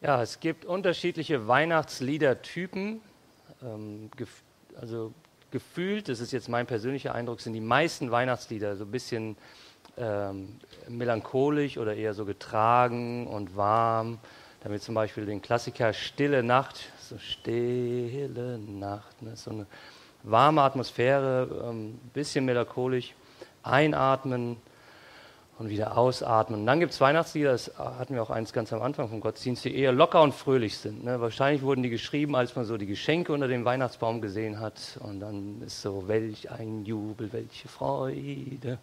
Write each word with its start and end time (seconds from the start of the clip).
Ja, 0.00 0.22
es 0.22 0.38
gibt 0.38 0.64
unterschiedliche 0.64 1.48
Weihnachtsliedertypen. 1.48 3.00
Ähm, 3.62 4.10
gef 4.16 4.42
also 4.80 5.12
gefühlt, 5.50 6.08
das 6.08 6.20
ist 6.20 6.30
jetzt 6.30 6.48
mein 6.48 6.66
persönlicher 6.66 7.16
Eindruck, 7.16 7.40
sind 7.40 7.52
die 7.52 7.60
meisten 7.60 8.12
Weihnachtslieder 8.12 8.76
so 8.76 8.84
ein 8.84 8.92
bisschen 8.92 9.36
ähm, 9.96 10.60
melancholisch 10.88 11.78
oder 11.78 11.96
eher 11.96 12.14
so 12.14 12.24
getragen 12.24 13.26
und 13.26 13.56
warm. 13.56 14.20
Damit 14.60 14.84
zum 14.84 14.94
Beispiel 14.94 15.26
den 15.26 15.42
Klassiker 15.42 15.92
Stille 15.92 16.44
Nacht, 16.44 16.92
so 17.00 17.18
Stille 17.18 18.56
Nacht, 18.58 19.20
ne, 19.20 19.34
so 19.34 19.50
eine 19.50 19.66
warme 20.22 20.62
Atmosphäre, 20.62 21.48
ein 21.64 21.70
ähm, 21.70 21.98
bisschen 22.12 22.44
melancholisch. 22.44 23.14
Einatmen, 23.64 24.58
und 25.58 25.70
wieder 25.70 25.98
ausatmen. 25.98 26.60
Und 26.60 26.66
dann 26.66 26.78
gibt 26.78 26.92
es 26.92 27.00
Weihnachtslieder, 27.00 27.50
das 27.50 27.72
hatten 27.76 28.14
wir 28.14 28.22
auch 28.22 28.30
eins 28.30 28.52
ganz 28.52 28.72
am 28.72 28.80
Anfang 28.80 29.08
vom 29.08 29.20
Gottesdienst, 29.20 29.64
die 29.64 29.76
eher 29.76 29.92
locker 29.92 30.22
und 30.22 30.32
fröhlich 30.32 30.78
sind. 30.78 31.04
Ne? 31.04 31.20
Wahrscheinlich 31.20 31.62
wurden 31.62 31.82
die 31.82 31.90
geschrieben, 31.90 32.36
als 32.36 32.54
man 32.54 32.64
so 32.64 32.76
die 32.76 32.86
Geschenke 32.86 33.32
unter 33.32 33.48
dem 33.48 33.64
Weihnachtsbaum 33.64 34.20
gesehen 34.20 34.60
hat. 34.60 34.98
Und 35.00 35.20
dann 35.20 35.60
ist 35.66 35.82
so, 35.82 36.04
welch 36.06 36.50
ein 36.50 36.84
Jubel, 36.84 37.32
welche 37.32 37.66
Freude, 37.66 38.78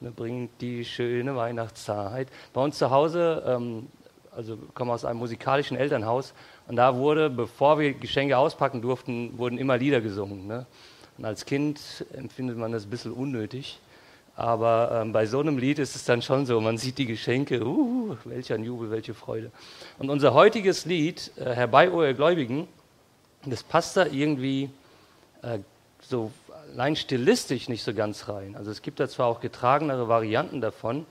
ne? 0.00 0.10
bringt 0.10 0.60
die 0.62 0.84
schöne 0.84 1.36
Weihnachtszeit. 1.36 2.28
Bei 2.54 2.62
uns 2.62 2.78
zu 2.78 2.90
Hause, 2.90 3.42
ähm, 3.46 3.88
also 4.34 4.56
komme 4.72 4.92
aus 4.92 5.04
einem 5.04 5.18
musikalischen 5.18 5.76
Elternhaus, 5.76 6.32
und 6.66 6.76
da 6.76 6.96
wurde, 6.96 7.28
bevor 7.28 7.78
wir 7.78 7.92
Geschenke 7.92 8.38
auspacken 8.38 8.80
durften, 8.80 9.36
wurden 9.36 9.58
immer 9.58 9.76
Lieder 9.76 10.00
gesungen. 10.00 10.46
Ne? 10.46 10.64
Und 11.18 11.26
als 11.26 11.44
Kind 11.44 12.06
empfindet 12.14 12.56
man 12.56 12.72
das 12.72 12.84
ein 12.84 12.90
bisschen 12.90 13.12
unnötig. 13.12 13.78
Aber 14.36 15.00
ähm, 15.00 15.12
bei 15.12 15.26
so 15.26 15.40
einem 15.40 15.58
Lied 15.58 15.78
ist 15.78 15.94
es 15.94 16.04
dann 16.04 16.20
schon 16.20 16.44
so, 16.44 16.60
man 16.60 16.76
sieht 16.76 16.98
die 16.98 17.06
Geschenke, 17.06 17.64
uh, 17.64 18.16
welch 18.24 18.52
ein 18.52 18.64
Jubel, 18.64 18.90
welche 18.90 19.14
Freude. 19.14 19.52
Und 19.98 20.10
unser 20.10 20.34
heutiges 20.34 20.86
Lied, 20.86 21.30
äh, 21.36 21.54
Herbei, 21.54 21.90
o 21.90 22.02
ihr 22.02 22.14
Gläubigen, 22.14 22.66
das 23.46 23.62
passt 23.62 23.96
da 23.96 24.06
irgendwie 24.06 24.70
äh, 25.42 25.58
so 26.00 26.32
allein 26.72 26.96
stilistisch 26.96 27.68
nicht 27.68 27.84
so 27.84 27.94
ganz 27.94 28.28
rein. 28.28 28.56
Also 28.56 28.70
es 28.72 28.82
gibt 28.82 28.98
da 28.98 29.08
zwar 29.08 29.26
auch 29.26 29.40
getragenere 29.40 30.08
Varianten 30.08 30.60
davon, 30.60 31.06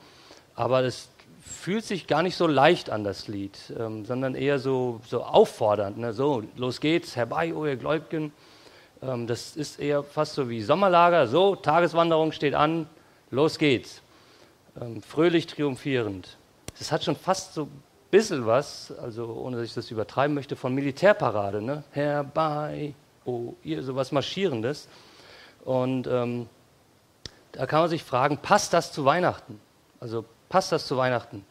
aber 0.56 0.84
es 0.84 1.10
fühlt 1.42 1.86
sich 1.86 2.08
gar 2.08 2.24
nicht 2.24 2.36
so 2.36 2.48
leicht 2.48 2.90
an, 2.90 3.04
das 3.06 3.28
Lied, 3.28 3.58
ähm, 3.78 4.06
sondern 4.06 4.36
eher 4.36 4.60
so, 4.60 5.00
so 5.08 5.24
auffordernd. 5.24 5.98
Ne? 5.98 6.12
So, 6.14 6.44
los 6.58 6.82
geht's, 6.82 7.16
herbei, 7.16 7.54
o 7.54 7.66
ihr 7.66 7.78
Gläubigen. 7.78 8.34
Ähm, 9.02 9.28
das 9.28 9.56
ist 9.56 9.80
eher 9.80 10.04
fast 10.04 10.34
so 10.34 10.50
wie 10.50 10.62
Sommerlager. 10.62 11.28
So, 11.28 11.56
Tageswanderung 11.56 12.34
steht 12.34 12.56
an, 12.56 12.88
Los 13.34 13.58
geht's. 13.58 14.04
Ähm, 14.80 15.02
fröhlich 15.02 15.48
triumphierend. 15.48 16.38
Das 16.78 16.92
hat 16.92 17.04
schon 17.04 17.16
fast 17.16 17.56
so 17.56 17.64
ein 17.64 17.84
bisschen 18.12 18.46
was, 18.46 18.94
also 19.00 19.26
ohne 19.26 19.58
dass 19.58 19.66
ich 19.66 19.74
das 19.74 19.90
übertreiben 19.90 20.36
möchte, 20.36 20.56
von 20.56 20.76
Militärparade. 20.76 21.60
Ne? 21.60 21.84
Herbei, 21.94 22.94
oh, 23.26 23.56
ihr, 23.64 23.82
sowas 23.82 24.12
Marschierendes. 24.12 24.88
Und 25.66 26.06
ähm, 26.06 26.48
da 27.54 27.66
kann 27.66 27.80
man 27.80 27.90
sich 27.90 28.04
fragen, 28.04 28.38
passt 28.38 28.72
das 28.72 28.92
zu 28.92 29.04
Weihnachten? 29.04 29.60
Also 30.00 30.26
passt 30.48 30.72
das 30.72 30.86
zu 30.86 30.96
Weihnachten? 30.98 31.44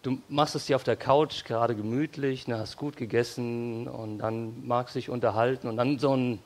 Du 0.00 0.16
machst 0.30 0.54
es 0.54 0.64
dir 0.64 0.76
auf 0.76 0.84
der 0.84 0.96
Couch 0.96 1.44
gerade 1.44 1.76
gemütlich, 1.76 2.48
ne, 2.48 2.56
hast 2.56 2.78
gut 2.78 2.96
gegessen 2.96 3.88
und 3.88 4.20
dann 4.20 4.66
magst 4.66 4.94
dich 4.94 5.10
unterhalten 5.10 5.68
und 5.68 5.76
dann 5.76 5.98
so 5.98 6.16
ein, 6.16 6.38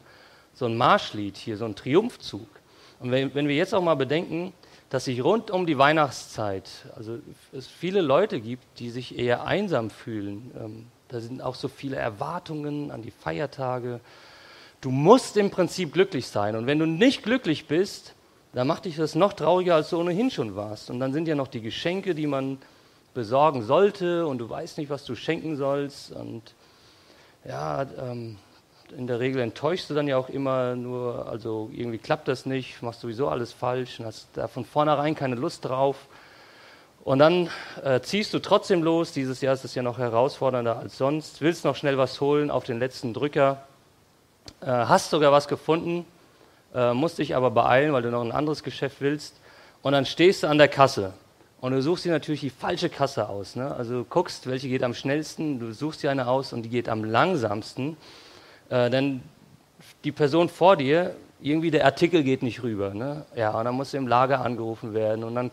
so 0.53 0.67
ein 0.67 0.77
Marschlied 0.77 1.37
hier, 1.37 1.57
so 1.57 1.65
ein 1.65 1.77
Triumphzug. 1.77 2.49
Und 2.99 3.13
wenn, 3.13 3.33
wenn 3.37 3.47
wir 3.47 3.55
jetzt 3.55 3.73
auch 3.73 3.83
mal 3.83 3.95
bedenken, 3.95 4.53
dass 4.91 5.05
sich 5.05 5.23
rund 5.23 5.51
um 5.51 5.67
die 5.67 5.79
Weihnachtszeit, 5.79 6.69
also 6.97 7.19
es 7.53 7.69
viele 7.69 8.01
Leute 8.01 8.41
gibt, 8.41 8.65
die 8.81 8.91
sich 8.91 9.17
eher 9.17 9.45
einsam 9.47 9.89
fühlen. 9.89 10.51
Ähm, 10.59 10.87
da 11.09 11.21
sind 11.21 11.43
auch 11.43 11.55
so 11.55 11.69
viele 11.69 11.97
Erwartungen 11.97 12.91
an 12.91 13.01
die 13.01 13.13
Feiertage. 13.13 14.01
Du 14.81 14.91
musst 14.91 15.37
im 15.37 15.51
Prinzip 15.51 15.93
glücklich 15.93 16.27
sein. 16.27 16.57
Und 16.57 16.67
wenn 16.67 16.79
du 16.79 16.87
nicht 16.87 17.23
glücklich 17.23 17.67
bist, 17.67 18.15
dann 18.53 18.67
macht 18.67 18.85
dich 18.85 18.97
das 18.97 19.15
noch 19.15 19.33
trauriger, 19.33 19.77
als 19.77 19.91
du 19.91 19.99
ohnehin 19.99 20.31
schon 20.31 20.57
warst. 20.57 20.91
Und 20.91 20.99
dann 20.99 21.13
sind 21.13 21.29
ja 21.29 21.37
noch 21.37 21.49
die 21.49 21.61
Geschenke, 21.61 22.15
die 22.15 22.27
man 22.27 22.59
besorgen 23.15 23.63
sollte 23.63 24.27
und 24.27 24.39
du 24.39 24.51
weißt 24.51 24.79
nicht, 24.79 24.91
was 24.91 25.05
du 25.05 25.15
schenken 25.15 25.57
sollst. 25.57 26.11
Und 26.11 26.55
ja, 27.45 27.83
ähm, 27.83 28.39
in 28.97 29.07
der 29.07 29.21
Regel 29.21 29.41
enttäuschst 29.41 29.89
du 29.91 29.95
dann 29.95 30.09
ja 30.09 30.17
auch 30.17 30.29
immer 30.29 30.75
nur, 30.77 31.27
also 31.29 31.71
irgendwie 31.73 31.99
klappt 31.99 32.29
das 32.29 32.47
nicht, 32.47 32.83
machst 32.83 33.01
sowieso 33.01 33.29
alles 33.29 33.53
falsch 33.53 34.01
und 34.01 34.07
hast 34.07 34.29
da 34.35 34.49
von 34.49 34.65
vornherein 34.65 35.15
keine 35.15 35.37
Lust 35.37 35.65
drauf. 35.65 35.97
Und 37.03 37.19
dann 37.19 37.49
äh, 37.83 38.01
ziehst 38.01 38.35
du 38.35 38.41
trotzdem 38.41 38.83
los. 38.83 39.13
Dieses 39.13 39.41
Jahr 39.41 39.55
ist 39.55 39.65
es 39.65 39.75
ja 39.75 39.83
noch 39.83 39.99
herausfordernder 39.99 40.79
als 40.79 40.99
sonst. 40.99 41.41
Willst 41.41 41.65
noch 41.65 41.77
schnell 41.77 41.97
was 41.97 42.21
holen 42.21 42.51
auf 42.51 42.65
den 42.65 42.79
letzten 42.79 43.15
Drücker. 43.15 43.63
Äh, 44.61 44.67
hast 44.67 45.11
sogar 45.11 45.33
was 45.33 45.49
gefunden, 45.49 46.05
äh, 46.75 46.93
musst 46.93 47.19
dich 47.19 47.35
aber 47.35 47.51
beeilen, 47.51 47.93
weil 47.93 48.03
du 48.03 48.11
noch 48.11 48.23
ein 48.23 48.33
anderes 48.33 48.63
Geschäft 48.63 49.01
willst. 49.01 49.41
Und 49.83 49.93
dann 49.93 50.05
stehst 50.05 50.43
du 50.43 50.49
an 50.49 50.59
der 50.59 50.69
Kasse. 50.69 51.15
Und 51.61 51.73
du 51.73 51.83
suchst 51.83 52.05
dir 52.05 52.13
natürlich 52.13 52.41
die 52.41 52.51
falsche 52.51 52.89
Kasse 52.89 53.29
aus. 53.29 53.57
Ne? 53.57 53.75
Also 53.75 54.01
du 54.01 54.05
guckst, 54.05 54.47
welche 54.47 54.69
geht 54.69 54.83
am 54.83 54.95
schnellsten. 54.95 55.59
Du 55.59 55.73
suchst 55.73 56.03
dir 56.03 56.11
eine 56.11 56.27
aus 56.27 56.53
und 56.53 56.63
die 56.63 56.69
geht 56.69 56.89
am 56.89 57.05
langsamsten. 57.05 57.97
Äh, 58.71 58.89
denn 58.89 59.21
die 60.05 60.13
Person 60.13 60.49
vor 60.49 60.77
dir, 60.77 61.15
irgendwie 61.43 61.71
der 61.71 61.85
Artikel 61.85 62.23
geht 62.23 62.43
nicht 62.43 62.63
rüber. 62.63 62.95
Ne? 62.95 63.27
Ja, 63.35 63.51
und 63.51 63.65
dann 63.65 63.75
muss 63.75 63.95
im 63.95 64.07
Lager 64.07 64.41
angerufen 64.41 64.95
werden 64.95 65.25
und 65.25 65.35
dann 65.35 65.51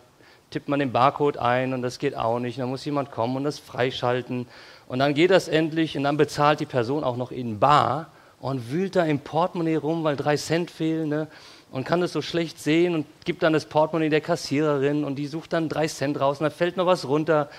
tippt 0.49 0.69
man 0.69 0.79
den 0.79 0.91
Barcode 0.91 1.37
ein 1.37 1.73
und 1.73 1.81
das 1.81 1.99
geht 1.99 2.15
auch 2.15 2.39
nicht. 2.39 2.59
dann 2.59 2.69
muss 2.69 2.85
jemand 2.85 3.11
kommen 3.11 3.35
und 3.35 3.43
das 3.43 3.59
freischalten. 3.59 4.47
Und 4.87 4.99
dann 4.99 5.13
geht 5.13 5.31
das 5.31 5.47
endlich 5.47 5.97
und 5.97 6.03
dann 6.03 6.15
bezahlt 6.15 6.59
die 6.59 6.65
Person 6.65 7.03
auch 7.03 7.17
noch 7.17 7.31
in 7.31 7.59
Bar 7.59 8.11
und 8.39 8.71
wühlt 8.71 8.95
da 8.95 9.03
im 9.03 9.19
Portemonnaie 9.19 9.75
rum, 9.75 10.03
weil 10.03 10.15
drei 10.15 10.37
Cent 10.37 10.71
fehlen. 10.71 11.09
Ne? 11.09 11.27
Und 11.71 11.85
kann 11.85 11.99
das 11.99 12.13
so 12.13 12.21
schlecht 12.21 12.59
sehen 12.59 12.95
und 12.95 13.05
gibt 13.25 13.43
dann 13.43 13.51
das 13.51 13.65
Portemonnaie 13.65 14.09
der 14.09 14.21
Kassiererin 14.21 15.03
und 15.03 15.15
die 15.15 15.27
sucht 15.27 15.51
dann 15.51 15.67
drei 15.67 15.87
Cent 15.87 16.19
raus 16.19 16.39
und 16.39 16.45
da 16.45 16.49
fällt 16.49 16.77
noch 16.77 16.85
was 16.85 17.07
runter. 17.07 17.49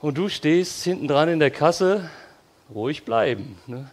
Und 0.00 0.18
du 0.18 0.28
stehst 0.28 0.84
hinten 0.84 1.08
dran 1.08 1.30
in 1.30 1.38
der 1.38 1.50
Kasse, 1.50 2.10
ruhig 2.74 3.04
bleiben. 3.04 3.56
Ne? 3.66 3.88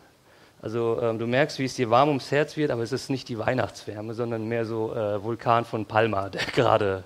Also 0.62 1.00
ähm, 1.02 1.18
du 1.18 1.26
merkst, 1.26 1.58
wie 1.58 1.66
es 1.66 1.74
dir 1.74 1.90
warm 1.90 2.10
ums 2.10 2.30
Herz 2.30 2.56
wird, 2.56 2.70
aber 2.70 2.84
es 2.84 2.92
ist 2.92 3.10
nicht 3.10 3.28
die 3.30 3.40
Weihnachtswärme, 3.40 4.14
sondern 4.14 4.48
mehr 4.48 4.66
so 4.66 4.94
äh, 4.94 5.24
Vulkan 5.24 5.66
von 5.66 5.86
Palma, 5.86 6.30
der 6.30 6.44
gerade 6.54 7.04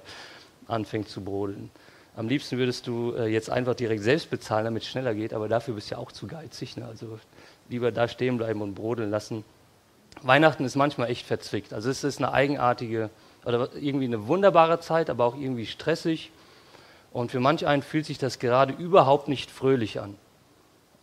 anfängt 0.67 1.07
zu 1.07 1.23
brodeln. 1.23 1.71
Am 2.17 2.27
liebsten 2.27 2.57
würdest 2.57 2.87
du 2.87 3.13
äh, 3.13 3.27
jetzt 3.27 3.49
einfach 3.49 3.75
direkt 3.75 4.03
selbst 4.03 4.29
bezahlen, 4.29 4.65
damit 4.65 4.83
es 4.83 4.89
schneller 4.89 5.13
geht, 5.13 5.33
aber 5.33 5.47
dafür 5.47 5.73
bist 5.73 5.89
du 5.89 5.95
ja 5.95 6.01
auch 6.01 6.11
zu 6.11 6.27
geizig. 6.27 6.75
Ne? 6.75 6.85
Also 6.85 7.19
lieber 7.69 7.91
da 7.91 8.07
stehen 8.07 8.37
bleiben 8.37 8.61
und 8.61 8.73
brodeln 8.73 9.09
lassen. 9.09 9.45
Weihnachten 10.21 10.65
ist 10.65 10.75
manchmal 10.75 11.09
echt 11.09 11.25
verzwickt. 11.25 11.73
Also 11.73 11.89
es 11.89 12.03
ist 12.03 12.19
eine 12.19 12.33
eigenartige 12.33 13.09
oder 13.45 13.69
irgendwie 13.75 14.05
eine 14.05 14.27
wunderbare 14.27 14.79
Zeit, 14.79 15.09
aber 15.09 15.25
auch 15.25 15.35
irgendwie 15.35 15.65
stressig. 15.65 16.31
Und 17.11 17.31
für 17.31 17.39
manch 17.39 17.65
einen 17.65 17.83
fühlt 17.83 18.05
sich 18.05 18.17
das 18.17 18.39
gerade 18.39 18.73
überhaupt 18.73 19.27
nicht 19.27 19.51
fröhlich 19.51 20.01
an. 20.01 20.15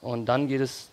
Und 0.00 0.26
dann 0.26 0.48
geht 0.48 0.60
es 0.60 0.91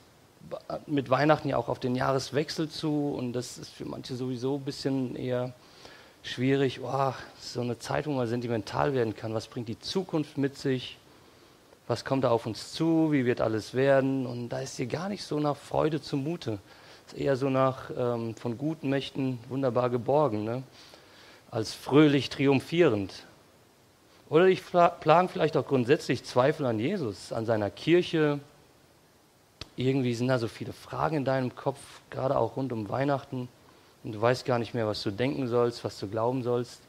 mit 0.88 1.10
Weihnachten 1.10 1.50
ja 1.50 1.58
auch 1.58 1.70
auf 1.70 1.80
den 1.80 1.96
Jahreswechsel 1.96 2.70
zu 2.70 3.14
und 3.18 3.34
das 3.34 3.58
ist 3.58 3.72
für 3.72 3.86
manche 3.86 4.16
sowieso 4.16 4.56
ein 4.56 4.64
bisschen 4.64 5.16
eher 5.16 5.54
schwierig. 6.24 6.82
Oh, 6.82 7.14
so 7.40 7.62
eine 7.62 7.80
Zeit, 7.80 8.08
wo 8.08 8.12
man 8.12 8.28
sentimental 8.28 8.94
werden 8.94 9.16
kann. 9.16 9.34
Was 9.34 9.48
bringt 9.48 9.68
die 9.68 9.80
Zukunft 9.80 10.38
mit 10.38 10.58
sich? 10.58 10.98
Was 11.88 12.06
kommt 12.06 12.24
da 12.24 12.30
auf 12.30 12.46
uns 12.46 12.74
zu? 12.74 13.12
Wie 13.12 13.26
wird 13.26 13.42
alles 13.42 13.74
werden? 13.74 14.26
Und 14.26 14.50
da 14.50 14.60
ist 14.60 14.78
hier 14.78 14.86
gar 14.86 15.10
nicht 15.10 15.24
so 15.24 15.40
nach 15.40 15.56
Freude 15.56 16.02
zumute. 16.02 16.60
Es 17.08 17.14
ist 17.14 17.20
eher 17.20 17.36
so 17.36 17.50
nach 17.50 17.90
ähm, 17.98 18.36
von 18.36 18.58
guten 18.58 18.90
Mächten 18.90 19.40
wunderbar 19.50 19.90
geborgen, 19.90 20.44
ne? 20.44 20.64
als 21.50 21.74
fröhlich 21.74 22.30
triumphierend. 22.30 23.26
Oder 24.30 24.46
ich 24.46 24.64
plagen 24.64 25.30
vielleicht 25.30 25.58
auch 25.58 25.66
grundsätzlich 25.66 26.24
Zweifel 26.24 26.68
an 26.68 26.78
Jesus, 26.78 27.34
an 27.34 27.48
seiner 27.48 27.72
Kirche, 27.72 28.40
irgendwie 29.80 30.14
sind 30.14 30.28
da 30.28 30.38
so 30.40 30.50
viele 30.50 30.74
Fragen 30.74 31.16
in 31.16 31.26
deinem 31.26 31.56
Kopf, 31.56 31.80
gerade 32.10 32.38
auch 32.38 32.58
rund 32.58 32.74
um 32.74 32.90
Weihnachten. 32.90 33.48
Und 34.04 34.12
du 34.12 34.22
weißt 34.22 34.46
gar 34.46 34.60
nicht 34.60 34.74
mehr, 34.74 34.88
was 34.88 35.02
du 35.04 35.12
denken 35.12 35.48
sollst, 35.48 35.86
was 35.86 35.98
du 35.98 36.08
glauben 36.10 36.44
sollst. 36.44 36.82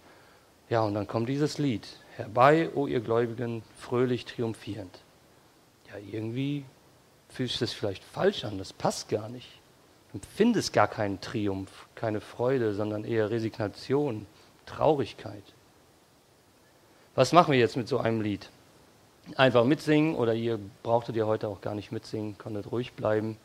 Ja, 0.69 0.83
und 0.83 0.95
dann 0.95 1.07
kommt 1.07 1.29
dieses 1.29 1.59
Lied. 1.59 1.87
Herbei, 2.17 2.69
o 2.75 2.89
ihr 2.89 3.01
Gläubigen, 3.01 3.63
fröhlich 3.79 4.25
triumphierend. 4.25 4.99
Ja, 5.89 5.99
irgendwie 6.11 6.65
fühlt 7.29 7.51
sich 7.51 7.61
das 7.61 7.73
vielleicht 7.73 8.03
falsch 8.03 8.45
an, 8.45 8.59
das 8.59 8.73
passt 8.73 9.09
gar 9.09 9.29
nicht. 9.29 9.49
Du 10.11 10.19
empfindest 10.19 10.73
gar 10.73 10.89
keinen 10.89 11.21
Triumph, 11.21 11.87
keine 11.95 12.21
Freude, 12.21 12.75
sondern 12.75 13.05
eher 13.05 13.31
Resignation, 13.31 14.27
Traurigkeit. 14.67 15.45
Was 17.15 17.33
machen 17.33 17.53
wir 17.53 17.59
jetzt 17.61 17.77
mit 17.77 17.87
so 17.87 17.99
einem 17.99 18.21
Lied? 18.21 18.51
Einfach 19.37 19.65
mitsingen 19.65 20.15
oder 20.15 20.35
ihr 20.35 20.59
brauchtet 20.83 21.17
ja 21.17 21.27
heute 21.27 21.49
auch 21.49 21.61
gar 21.61 21.75
nicht 21.75 21.93
mitsingen, 21.93 22.37
konntet 22.39 22.71
ruhig 22.71 22.93
bleiben. 22.93 23.37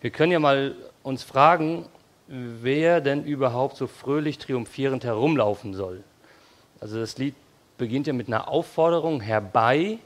Wir 0.00 0.10
können 0.10 0.32
ja 0.32 0.38
mal 0.38 0.74
uns 1.02 1.22
fragen, 1.22 1.86
wer 2.26 3.00
denn 3.00 3.24
überhaupt 3.24 3.76
so 3.76 3.86
fröhlich 3.86 4.38
triumphierend 4.38 5.04
herumlaufen 5.04 5.74
soll. 5.74 6.02
Also 6.80 6.98
das 6.98 7.18
Lied 7.18 7.34
beginnt 7.78 8.06
ja 8.06 8.12
mit 8.12 8.28
einer 8.28 8.48
Aufforderung, 8.48 9.20
herbei, 9.20 9.98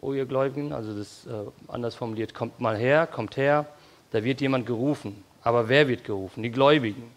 o 0.00 0.12
ihr 0.12 0.26
Gläubigen, 0.26 0.72
also 0.72 0.96
das 0.96 1.26
äh, 1.26 1.30
anders 1.68 1.94
formuliert, 1.94 2.34
kommt 2.34 2.60
mal 2.60 2.76
her, 2.76 3.06
kommt 3.06 3.36
her, 3.36 3.66
da 4.12 4.24
wird 4.24 4.40
jemand 4.40 4.66
gerufen. 4.66 5.24
Aber 5.42 5.68
wer 5.68 5.88
wird 5.88 6.04
gerufen? 6.04 6.42
Die 6.42 6.50
Gläubigen. 6.50 7.10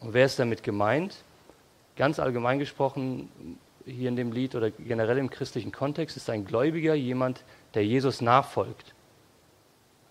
Und 0.00 0.14
wer 0.14 0.26
ist 0.26 0.38
damit 0.38 0.62
gemeint? 0.62 1.16
Ganz 1.96 2.18
allgemein 2.18 2.58
gesprochen, 2.58 3.28
hier 3.86 4.08
in 4.08 4.16
dem 4.16 4.32
Lied 4.32 4.54
oder 4.54 4.70
generell 4.70 5.18
im 5.18 5.30
christlichen 5.30 5.72
Kontext, 5.72 6.16
ist 6.16 6.30
ein 6.30 6.44
Gläubiger 6.44 6.94
jemand, 6.94 7.44
der 7.74 7.84
Jesus 7.84 8.20
nachfolgt. 8.20 8.94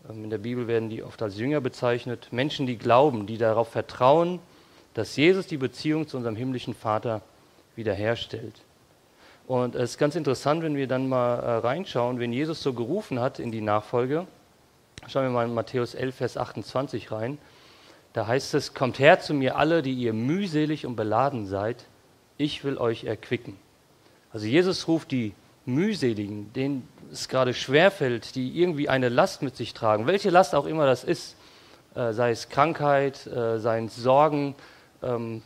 Ähm, 0.10 0.26
in 0.26 0.30
der 0.30 0.38
Bibel 0.38 0.68
werden 0.68 0.90
die 0.90 1.04
oft 1.04 1.22
als 1.22 1.38
Jünger 1.38 1.62
bezeichnet. 1.62 2.28
Menschen, 2.32 2.68
die 2.68 2.78
glauben, 2.78 3.26
die 3.26 3.38
darauf 3.38 3.70
vertrauen, 3.70 4.40
dass 4.94 5.16
Jesus 5.16 5.48
die 5.48 5.58
Beziehung 5.58 6.08
zu 6.08 6.18
unserem 6.18 6.36
himmlischen 6.36 6.76
Vater 6.76 7.22
wiederherstellt. 7.76 8.62
Und 9.48 9.76
es 9.76 9.92
ist 9.92 9.98
ganz 9.98 10.16
interessant, 10.16 10.64
wenn 10.64 10.76
wir 10.76 10.88
dann 10.88 11.10
mal 11.10 11.36
äh, 11.40 11.58
reinschauen, 11.58 12.20
wenn 12.20 12.32
Jesus 12.32 12.62
so 12.62 12.74
gerufen 12.74 13.20
hat 13.20 13.40
in 13.40 13.52
die 13.52 13.62
Nachfolge. 13.62 14.28
Schauen 15.08 15.24
wir 15.24 15.32
mal 15.32 15.46
in 15.46 15.54
Matthäus 15.54 15.96
11, 15.96 16.16
Vers 16.16 16.38
28 16.38 17.12
rein. 17.12 17.38
Da 18.14 18.28
heißt 18.28 18.54
es, 18.54 18.74
kommt 18.74 19.00
her 19.00 19.20
zu 19.20 19.34
mir 19.34 19.58
alle, 19.58 19.82
die 19.82 19.94
ihr 19.94 20.14
mühselig 20.14 20.86
und 20.86 20.96
beladen 20.96 21.46
seid, 21.46 21.86
ich 22.38 22.64
will 22.64 22.78
euch 22.78 23.04
erquicken. 23.04 23.58
Also 24.34 24.48
Jesus 24.48 24.88
ruft 24.88 25.12
die 25.12 25.34
mühseligen, 25.66 26.52
denen 26.54 26.88
es 27.12 27.30
gerade 27.30 27.54
schwerfällt, 27.54 28.34
die 28.34 28.60
irgendwie 28.60 28.90
eine 28.90 29.10
Last 29.10 29.44
mit 29.44 29.56
sich 29.56 29.76
tragen, 29.76 30.08
welche 30.08 30.32
Last 30.32 30.56
auch 30.56 30.66
immer 30.66 30.88
das 30.88 31.04
ist, 31.04 31.36
äh, 31.94 32.12
sei 32.14 32.32
es 32.32 32.50
Krankheit, 32.50 33.28
äh, 33.28 33.60
seien 33.60 33.86
es 33.86 33.96
Sorgen, 33.96 34.56
ähm, 35.04 35.44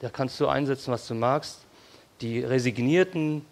da 0.00 0.10
kannst 0.10 0.40
du 0.40 0.48
einsetzen, 0.48 0.92
was 0.92 1.06
du 1.06 1.14
magst. 1.14 1.64
Die 2.20 2.40
Resignierten, 2.40 3.46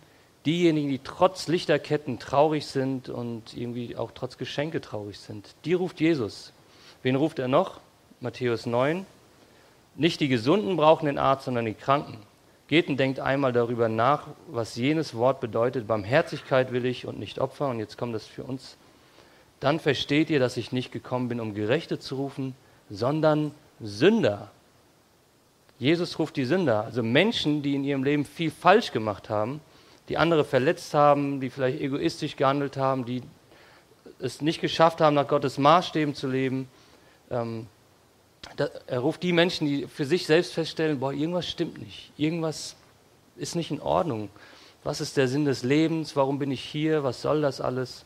diejenigen, 0.44 0.88
die 0.88 0.98
trotz 0.98 1.46
Lichterketten 1.46 2.18
traurig 2.18 2.66
sind 2.66 3.08
und 3.08 3.56
irgendwie 3.56 3.96
auch 3.96 4.10
trotz 4.12 4.36
Geschenke 4.36 4.80
traurig 4.80 5.20
sind, 5.20 5.54
die 5.64 5.74
ruft 5.74 6.00
Jesus. 6.00 6.52
Wen 7.02 7.14
ruft 7.14 7.38
er 7.38 7.48
noch? 7.48 7.80
Matthäus 8.20 8.66
9. 8.66 9.06
Nicht 9.94 10.20
die 10.20 10.28
Gesunden 10.28 10.76
brauchen 10.76 11.06
den 11.06 11.18
Arzt, 11.18 11.44
sondern 11.44 11.64
die 11.66 11.74
Kranken. 11.74 12.18
Geht 12.74 12.88
und 12.88 12.96
denkt 12.96 13.20
einmal 13.20 13.52
darüber 13.52 13.88
nach, 13.88 14.26
was 14.48 14.74
jenes 14.74 15.14
Wort 15.14 15.38
bedeutet. 15.40 15.86
Barmherzigkeit 15.86 16.72
will 16.72 16.86
ich 16.86 17.06
und 17.06 17.20
nicht 17.20 17.38
Opfer. 17.38 17.68
Und 17.68 17.78
jetzt 17.78 17.96
kommt 17.96 18.16
das 18.16 18.26
für 18.26 18.42
uns. 18.42 18.76
Dann 19.60 19.78
versteht 19.78 20.28
ihr, 20.28 20.40
dass 20.40 20.56
ich 20.56 20.72
nicht 20.72 20.90
gekommen 20.90 21.28
bin, 21.28 21.38
um 21.38 21.54
Gerechte 21.54 22.00
zu 22.00 22.16
rufen, 22.16 22.56
sondern 22.90 23.52
Sünder. 23.80 24.50
Jesus 25.78 26.18
ruft 26.18 26.34
die 26.34 26.46
Sünder, 26.46 26.82
also 26.82 27.04
Menschen, 27.04 27.62
die 27.62 27.76
in 27.76 27.84
ihrem 27.84 28.02
Leben 28.02 28.24
viel 28.24 28.50
falsch 28.50 28.90
gemacht 28.90 29.30
haben, 29.30 29.60
die 30.08 30.18
andere 30.18 30.44
verletzt 30.44 30.94
haben, 30.94 31.40
die 31.40 31.50
vielleicht 31.50 31.80
egoistisch 31.80 32.34
gehandelt 32.34 32.76
haben, 32.76 33.04
die 33.04 33.22
es 34.18 34.42
nicht 34.42 34.60
geschafft 34.60 35.00
haben, 35.00 35.14
nach 35.14 35.28
Gottes 35.28 35.58
Maßstäben 35.58 36.16
zu 36.16 36.26
leben. 36.26 36.68
Ähm, 37.30 37.68
er 38.86 38.98
ruft 39.00 39.22
die 39.22 39.32
Menschen, 39.32 39.66
die 39.66 39.86
für 39.86 40.04
sich 40.04 40.26
selbst 40.26 40.52
feststellen, 40.52 41.00
boah, 41.00 41.12
irgendwas 41.12 41.48
stimmt 41.48 41.78
nicht, 41.78 42.12
irgendwas 42.16 42.76
ist 43.36 43.56
nicht 43.56 43.70
in 43.70 43.80
Ordnung. 43.80 44.28
Was 44.84 45.00
ist 45.00 45.16
der 45.16 45.28
Sinn 45.28 45.44
des 45.44 45.62
Lebens? 45.62 46.14
Warum 46.14 46.38
bin 46.38 46.50
ich 46.50 46.60
hier? 46.62 47.04
Was 47.04 47.22
soll 47.22 47.40
das 47.40 47.60
alles? 47.60 48.04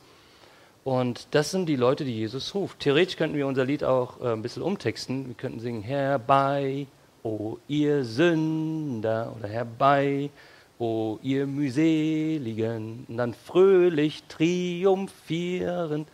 Und 0.84 1.26
das 1.32 1.50
sind 1.50 1.66
die 1.66 1.76
Leute, 1.76 2.04
die 2.04 2.16
Jesus 2.16 2.54
ruft. 2.54 2.80
Theoretisch 2.80 3.16
könnten 3.16 3.36
wir 3.36 3.46
unser 3.46 3.64
Lied 3.64 3.84
auch 3.84 4.20
äh, 4.20 4.32
ein 4.32 4.42
bisschen 4.42 4.62
umtexten. 4.62 5.26
Wir 5.26 5.34
könnten 5.34 5.60
singen, 5.60 5.82
herbei, 5.82 6.86
o 7.24 7.58
ihr 7.66 8.04
Sünder, 8.04 9.34
oder 9.36 9.48
herbei, 9.48 10.30
o 10.78 11.18
ihr 11.22 11.46
Mühseligen, 11.46 13.04
und 13.08 13.16
dann 13.16 13.34
fröhlich 13.34 14.22
triumphierend. 14.28 16.08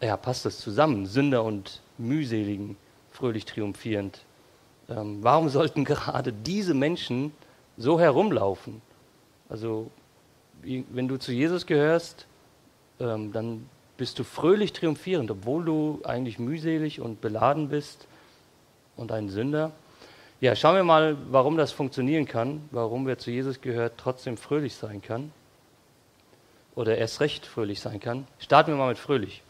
Ja, 0.00 0.16
passt 0.16 0.46
das 0.46 0.58
zusammen, 0.58 1.06
Sünder 1.06 1.42
und 1.42 1.82
Mühseligen 1.98 2.76
fröhlich 3.16 3.44
triumphierend. 3.44 4.20
Ähm, 4.88 5.18
warum 5.22 5.48
sollten 5.48 5.84
gerade 5.92 6.32
diese 6.32 6.74
Menschen 6.74 7.32
so 7.76 7.98
herumlaufen? 7.98 8.82
Also, 9.48 9.90
wenn 10.62 11.08
du 11.08 11.16
zu 11.18 11.32
Jesus 11.32 11.66
gehörst, 11.66 12.26
ähm, 13.00 13.32
dann 13.32 13.68
bist 13.96 14.18
du 14.18 14.24
fröhlich 14.24 14.72
triumphierend, 14.72 15.30
obwohl 15.30 15.64
du 15.64 16.00
eigentlich 16.04 16.38
mühselig 16.38 17.00
und 17.00 17.20
beladen 17.20 17.68
bist 17.68 18.06
und 18.96 19.12
ein 19.12 19.28
Sünder. 19.28 19.72
Ja, 20.40 20.54
schauen 20.54 20.76
wir 20.76 20.84
mal, 20.84 21.16
warum 21.30 21.56
das 21.56 21.72
funktionieren 21.72 22.26
kann, 22.26 22.68
warum 22.70 23.06
wer 23.06 23.16
zu 23.16 23.30
Jesus 23.30 23.60
gehört 23.62 23.94
trotzdem 23.96 24.36
fröhlich 24.36 24.74
sein 24.74 25.00
kann 25.00 25.32
oder 26.74 26.98
erst 26.98 27.20
recht 27.20 27.46
fröhlich 27.46 27.80
sein 27.80 28.00
kann. 28.00 28.26
Starten 28.38 28.72
wir 28.72 28.76
mal 28.76 28.88
mit 28.88 28.98
fröhlich. 28.98 29.42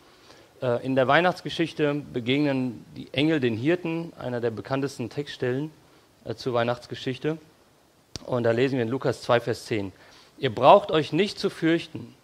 Äh, 0.63 0.85
in 0.85 0.97
der 0.97 1.09
Weihnachtsgeschichte 1.09 1.95
begegnen 2.13 2.85
die 2.97 3.13
Engel 3.13 3.41
den 3.41 3.57
Hirten, 3.57 4.13
einer 4.19 4.41
der 4.41 4.51
bekanntesten 4.51 5.11
Textstellen 5.11 5.71
äh, 6.25 6.35
zur 6.35 6.55
Weihnachtsgeschichte. 6.55 7.39
Und 8.25 8.45
da 8.45 8.51
lesen 8.51 8.77
wir 8.77 8.83
in 8.83 8.89
Lukas 8.89 9.23
2, 9.23 9.41
Vers 9.41 9.67
10. 9.67 9.93
Ihr 10.39 10.55
braucht 10.55 10.91
euch 10.91 11.13
nicht 11.13 11.39
zu 11.39 11.51
fürchten. 11.51 12.15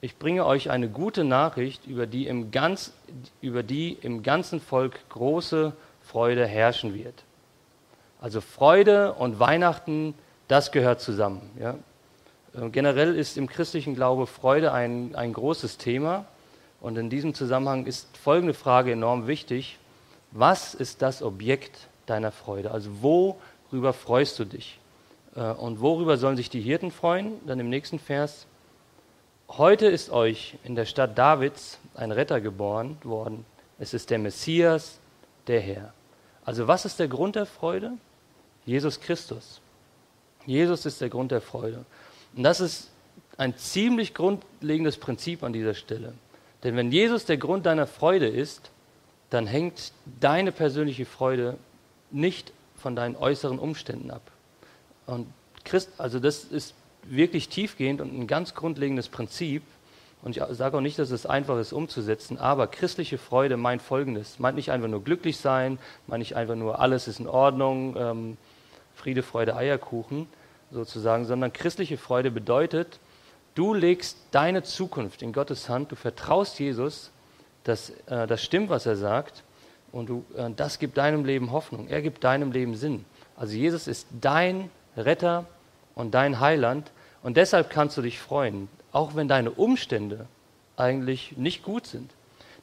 Ich 0.00 0.18
bringe 0.18 0.44
euch 0.46 0.70
eine 0.70 0.88
gute 0.88 1.24
Nachricht, 1.24 1.86
über 1.86 2.06
die 2.06 2.26
im, 2.26 2.50
ganz, 2.50 2.92
über 3.40 3.62
die 3.62 3.96
im 4.02 4.22
ganzen 4.22 4.60
Volk 4.60 4.98
große 5.08 5.72
Freude 6.02 6.46
herrschen 6.46 6.94
wird. 6.94 7.24
Also 8.20 8.40
Freude 8.40 9.14
und 9.14 9.38
Weihnachten, 9.40 10.14
das 10.48 10.72
gehört 10.72 11.00
zusammen. 11.00 11.50
Ja? 11.58 11.76
Äh, 12.54 12.70
generell 12.70 13.14
ist 13.14 13.36
im 13.36 13.48
christlichen 13.48 13.94
Glaube 13.94 14.26
Freude 14.26 14.72
ein, 14.72 15.14
ein 15.14 15.32
großes 15.32 15.78
Thema. 15.78 16.24
Und 16.86 16.96
in 16.98 17.10
diesem 17.10 17.34
Zusammenhang 17.34 17.84
ist 17.84 18.16
folgende 18.16 18.54
Frage 18.54 18.92
enorm 18.92 19.26
wichtig. 19.26 19.76
Was 20.30 20.72
ist 20.72 21.02
das 21.02 21.20
Objekt 21.20 21.88
deiner 22.06 22.30
Freude? 22.30 22.70
Also 22.70 23.02
worüber 23.02 23.92
freust 23.92 24.38
du 24.38 24.44
dich? 24.44 24.78
Äh, 25.34 25.50
und 25.50 25.80
worüber 25.80 26.16
sollen 26.16 26.36
sich 26.36 26.48
die 26.48 26.60
Hirten 26.60 26.92
freuen? 26.92 27.44
Dann 27.44 27.58
im 27.58 27.70
nächsten 27.70 27.98
Vers. 27.98 28.46
Heute 29.48 29.86
ist 29.86 30.10
euch 30.10 30.58
in 30.62 30.76
der 30.76 30.84
Stadt 30.84 31.18
Davids 31.18 31.80
ein 31.96 32.12
Retter 32.12 32.40
geboren 32.40 32.98
worden. 33.02 33.44
Es 33.80 33.92
ist 33.92 34.10
der 34.10 34.20
Messias, 34.20 35.00
der 35.48 35.60
Herr. 35.60 35.92
Also 36.44 36.68
was 36.68 36.84
ist 36.84 37.00
der 37.00 37.08
Grund 37.08 37.34
der 37.34 37.46
Freude? 37.46 37.94
Jesus 38.64 39.00
Christus. 39.00 39.60
Jesus 40.46 40.86
ist 40.86 41.00
der 41.00 41.08
Grund 41.08 41.32
der 41.32 41.40
Freude. 41.40 41.84
Und 42.36 42.44
das 42.44 42.60
ist 42.60 42.90
ein 43.38 43.56
ziemlich 43.56 44.14
grundlegendes 44.14 44.98
Prinzip 44.98 45.42
an 45.42 45.52
dieser 45.52 45.74
Stelle. 45.74 46.14
Denn 46.62 46.76
wenn 46.76 46.90
Jesus 46.90 47.24
der 47.24 47.36
Grund 47.36 47.66
deiner 47.66 47.86
Freude 47.86 48.26
ist, 48.26 48.70
dann 49.30 49.46
hängt 49.46 49.92
deine 50.20 50.52
persönliche 50.52 51.04
Freude 51.04 51.56
nicht 52.10 52.52
von 52.76 52.96
deinen 52.96 53.16
äußeren 53.16 53.58
Umständen 53.58 54.10
ab. 54.10 54.22
Und 55.06 55.26
Christ, 55.64 55.90
also 55.98 56.20
das 56.20 56.44
ist 56.44 56.74
wirklich 57.04 57.48
tiefgehend 57.48 58.00
und 58.00 58.16
ein 58.16 58.26
ganz 58.26 58.54
grundlegendes 58.54 59.08
Prinzip. 59.08 59.62
Und 60.22 60.36
ich 60.36 60.42
sage 60.50 60.76
auch 60.76 60.80
nicht, 60.80 60.98
dass 60.98 61.10
es 61.10 61.26
einfach 61.26 61.58
ist 61.58 61.72
umzusetzen, 61.72 62.38
aber 62.38 62.66
christliche 62.66 63.18
Freude 63.18 63.56
meint 63.56 63.82
Folgendes. 63.82 64.38
Meint 64.38 64.56
nicht 64.56 64.70
einfach 64.70 64.88
nur 64.88 65.04
glücklich 65.04 65.36
sein, 65.36 65.78
meint 66.06 66.20
nicht 66.20 66.36
einfach 66.36 66.56
nur 66.56 66.80
alles 66.80 67.06
ist 67.06 67.20
in 67.20 67.28
Ordnung, 67.28 67.96
ähm, 67.96 68.36
Friede, 68.94 69.22
Freude, 69.22 69.54
Eierkuchen 69.54 70.26
sozusagen, 70.70 71.26
sondern 71.26 71.52
christliche 71.52 71.96
Freude 71.96 72.30
bedeutet, 72.30 72.98
Du 73.56 73.72
legst 73.72 74.18
deine 74.32 74.62
Zukunft 74.64 75.22
in 75.22 75.32
Gottes 75.32 75.70
Hand, 75.70 75.90
du 75.90 75.96
vertraust 75.96 76.60
Jesus, 76.60 77.10
dass 77.64 77.88
äh, 78.04 78.26
das 78.26 78.44
stimmt, 78.44 78.68
was 78.68 78.84
er 78.84 78.96
sagt, 78.96 79.44
und 79.92 80.10
du, 80.10 80.26
äh, 80.36 80.50
das 80.54 80.78
gibt 80.78 80.98
deinem 80.98 81.24
Leben 81.24 81.52
Hoffnung, 81.52 81.88
er 81.88 82.02
gibt 82.02 82.22
deinem 82.22 82.52
Leben 82.52 82.74
Sinn. 82.74 83.06
Also 83.34 83.54
Jesus 83.54 83.88
ist 83.88 84.08
dein 84.20 84.70
Retter 84.94 85.46
und 85.94 86.12
dein 86.14 86.38
Heiland, 86.38 86.92
und 87.22 87.38
deshalb 87.38 87.70
kannst 87.70 87.96
du 87.96 88.02
dich 88.02 88.18
freuen, 88.18 88.68
auch 88.92 89.16
wenn 89.16 89.26
deine 89.26 89.50
Umstände 89.50 90.26
eigentlich 90.76 91.38
nicht 91.38 91.62
gut 91.62 91.86
sind. 91.86 92.10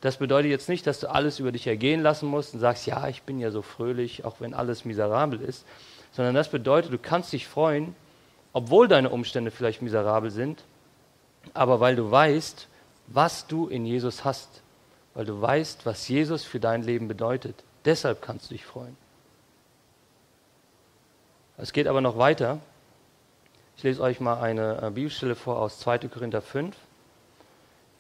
Das 0.01 0.17
bedeutet 0.17 0.51
jetzt 0.51 0.69
nicht, 0.69 0.85
dass 0.85 1.00
du 1.00 1.09
alles 1.09 1.39
über 1.39 1.51
dich 1.51 1.65
ergehen 1.65 2.03
lassen 2.03 2.27
musst 2.27 2.53
und 2.53 2.59
sagst, 2.59 2.85
ja, 2.85 3.07
ich 3.07 3.23
bin 3.23 3.39
ja 3.39 3.50
so 3.50 3.63
fröhlich, 3.63 4.25
auch 4.25 4.35
wenn 4.41 4.53
alles 4.53 4.85
miserabel 4.85 5.41
ist, 5.41 5.65
sondern 6.12 6.35
das 6.35 6.50
bedeutet, 6.50 6.93
du 6.93 7.00
kannst 7.00 7.33
dich 7.33 7.47
freuen, 7.47 7.95
obwohl 8.53 8.88
deine 8.88 9.09
Umstände 9.09 9.50
vielleicht 9.50 9.81
miserabel 9.81 10.29
sind, 10.29 10.63
aber 11.53 11.79
weil 11.79 11.95
du 11.95 12.09
weißt, 12.09 12.67
was 13.07 13.47
du 13.47 13.67
in 13.67 13.85
Jesus 13.85 14.23
hast, 14.23 14.62
weil 15.13 15.25
du 15.25 15.39
weißt, 15.41 15.85
was 15.85 16.07
Jesus 16.07 16.43
für 16.43 16.59
dein 16.59 16.83
Leben 16.83 17.07
bedeutet. 17.07 17.63
Deshalb 17.85 18.21
kannst 18.21 18.50
du 18.50 18.55
dich 18.55 18.65
freuen. 18.65 18.97
Es 21.57 21.73
geht 21.73 21.88
aber 21.88 22.01
noch 22.01 22.17
weiter. 22.17 22.59
Ich 23.77 23.83
lese 23.83 24.01
euch 24.01 24.19
mal 24.19 24.41
eine 24.41 24.81
äh, 24.81 24.89
Bibelstelle 24.89 25.35
vor 25.35 25.59
aus 25.59 25.79
2. 25.79 26.00
Korinther 26.09 26.41
5. 26.41 26.75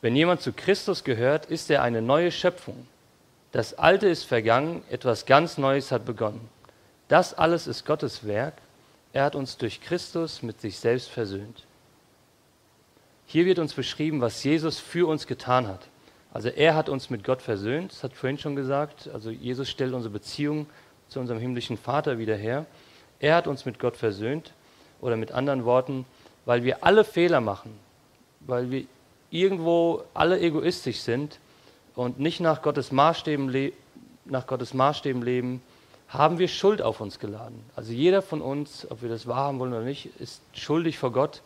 Wenn 0.01 0.15
jemand 0.15 0.41
zu 0.41 0.53
Christus 0.53 1.03
gehört, 1.03 1.45
ist 1.45 1.69
er 1.69 1.81
eine 1.81 2.01
neue 2.01 2.31
Schöpfung. 2.31 2.87
Das 3.51 3.77
Alte 3.77 4.07
ist 4.07 4.23
vergangen, 4.23 4.83
etwas 4.89 5.25
ganz 5.25 5.57
Neues 5.57 5.91
hat 5.91 6.05
begonnen. 6.05 6.49
Das 7.07 7.33
alles 7.33 7.67
ist 7.67 7.85
Gottes 7.85 8.25
Werk. 8.25 8.55
Er 9.13 9.25
hat 9.25 9.35
uns 9.35 9.57
durch 9.57 9.81
Christus 9.81 10.41
mit 10.41 10.59
sich 10.59 10.79
selbst 10.79 11.09
versöhnt. 11.09 11.63
Hier 13.25 13.45
wird 13.45 13.59
uns 13.59 13.73
beschrieben, 13.73 14.21
was 14.21 14.43
Jesus 14.43 14.79
für 14.79 15.07
uns 15.07 15.27
getan 15.27 15.67
hat. 15.67 15.87
Also 16.33 16.49
er 16.49 16.75
hat 16.75 16.89
uns 16.89 17.09
mit 17.09 17.23
Gott 17.23 17.41
versöhnt, 17.41 17.91
das 17.91 18.03
hat 18.03 18.13
vorhin 18.13 18.37
schon 18.37 18.55
gesagt. 18.55 19.09
Also 19.13 19.29
Jesus 19.29 19.69
stellt 19.69 19.93
unsere 19.93 20.13
Beziehung 20.13 20.67
zu 21.07 21.19
unserem 21.19 21.39
himmlischen 21.39 21.77
Vater 21.77 22.17
wieder 22.17 22.35
her. 22.35 22.65
Er 23.19 23.35
hat 23.35 23.47
uns 23.47 23.65
mit 23.65 23.79
Gott 23.79 23.97
versöhnt. 23.97 24.53
Oder 25.01 25.17
mit 25.17 25.33
anderen 25.33 25.65
Worten, 25.65 26.05
weil 26.45 26.63
wir 26.63 26.85
alle 26.85 27.03
Fehler 27.03 27.41
machen, 27.41 27.77
weil 28.39 28.71
wir 28.71 28.85
irgendwo 29.31 30.03
alle 30.13 30.39
egoistisch 30.39 30.99
sind 30.99 31.39
und 31.93 32.21
nicht 32.21 32.39
nach 32.39 32.61
Gottes 32.61 32.93
Maßstäben, 32.93 33.73
nach 34.23 34.47
Gottes 34.47 34.73
Maßstäben 34.73 35.21
leben, 35.21 35.61
haben 36.07 36.39
wir 36.39 36.47
Schuld 36.47 36.81
auf 36.81 37.01
uns 37.01 37.19
geladen. 37.19 37.65
Also 37.75 37.91
jeder 37.91 38.21
von 38.21 38.41
uns, 38.41 38.89
ob 38.89 39.01
wir 39.01 39.09
das 39.09 39.27
wahrhaben 39.27 39.59
wollen 39.59 39.73
oder 39.73 39.83
nicht, 39.83 40.09
ist 40.21 40.41
schuldig 40.53 40.97
vor 40.97 41.11
Gott. 41.11 41.41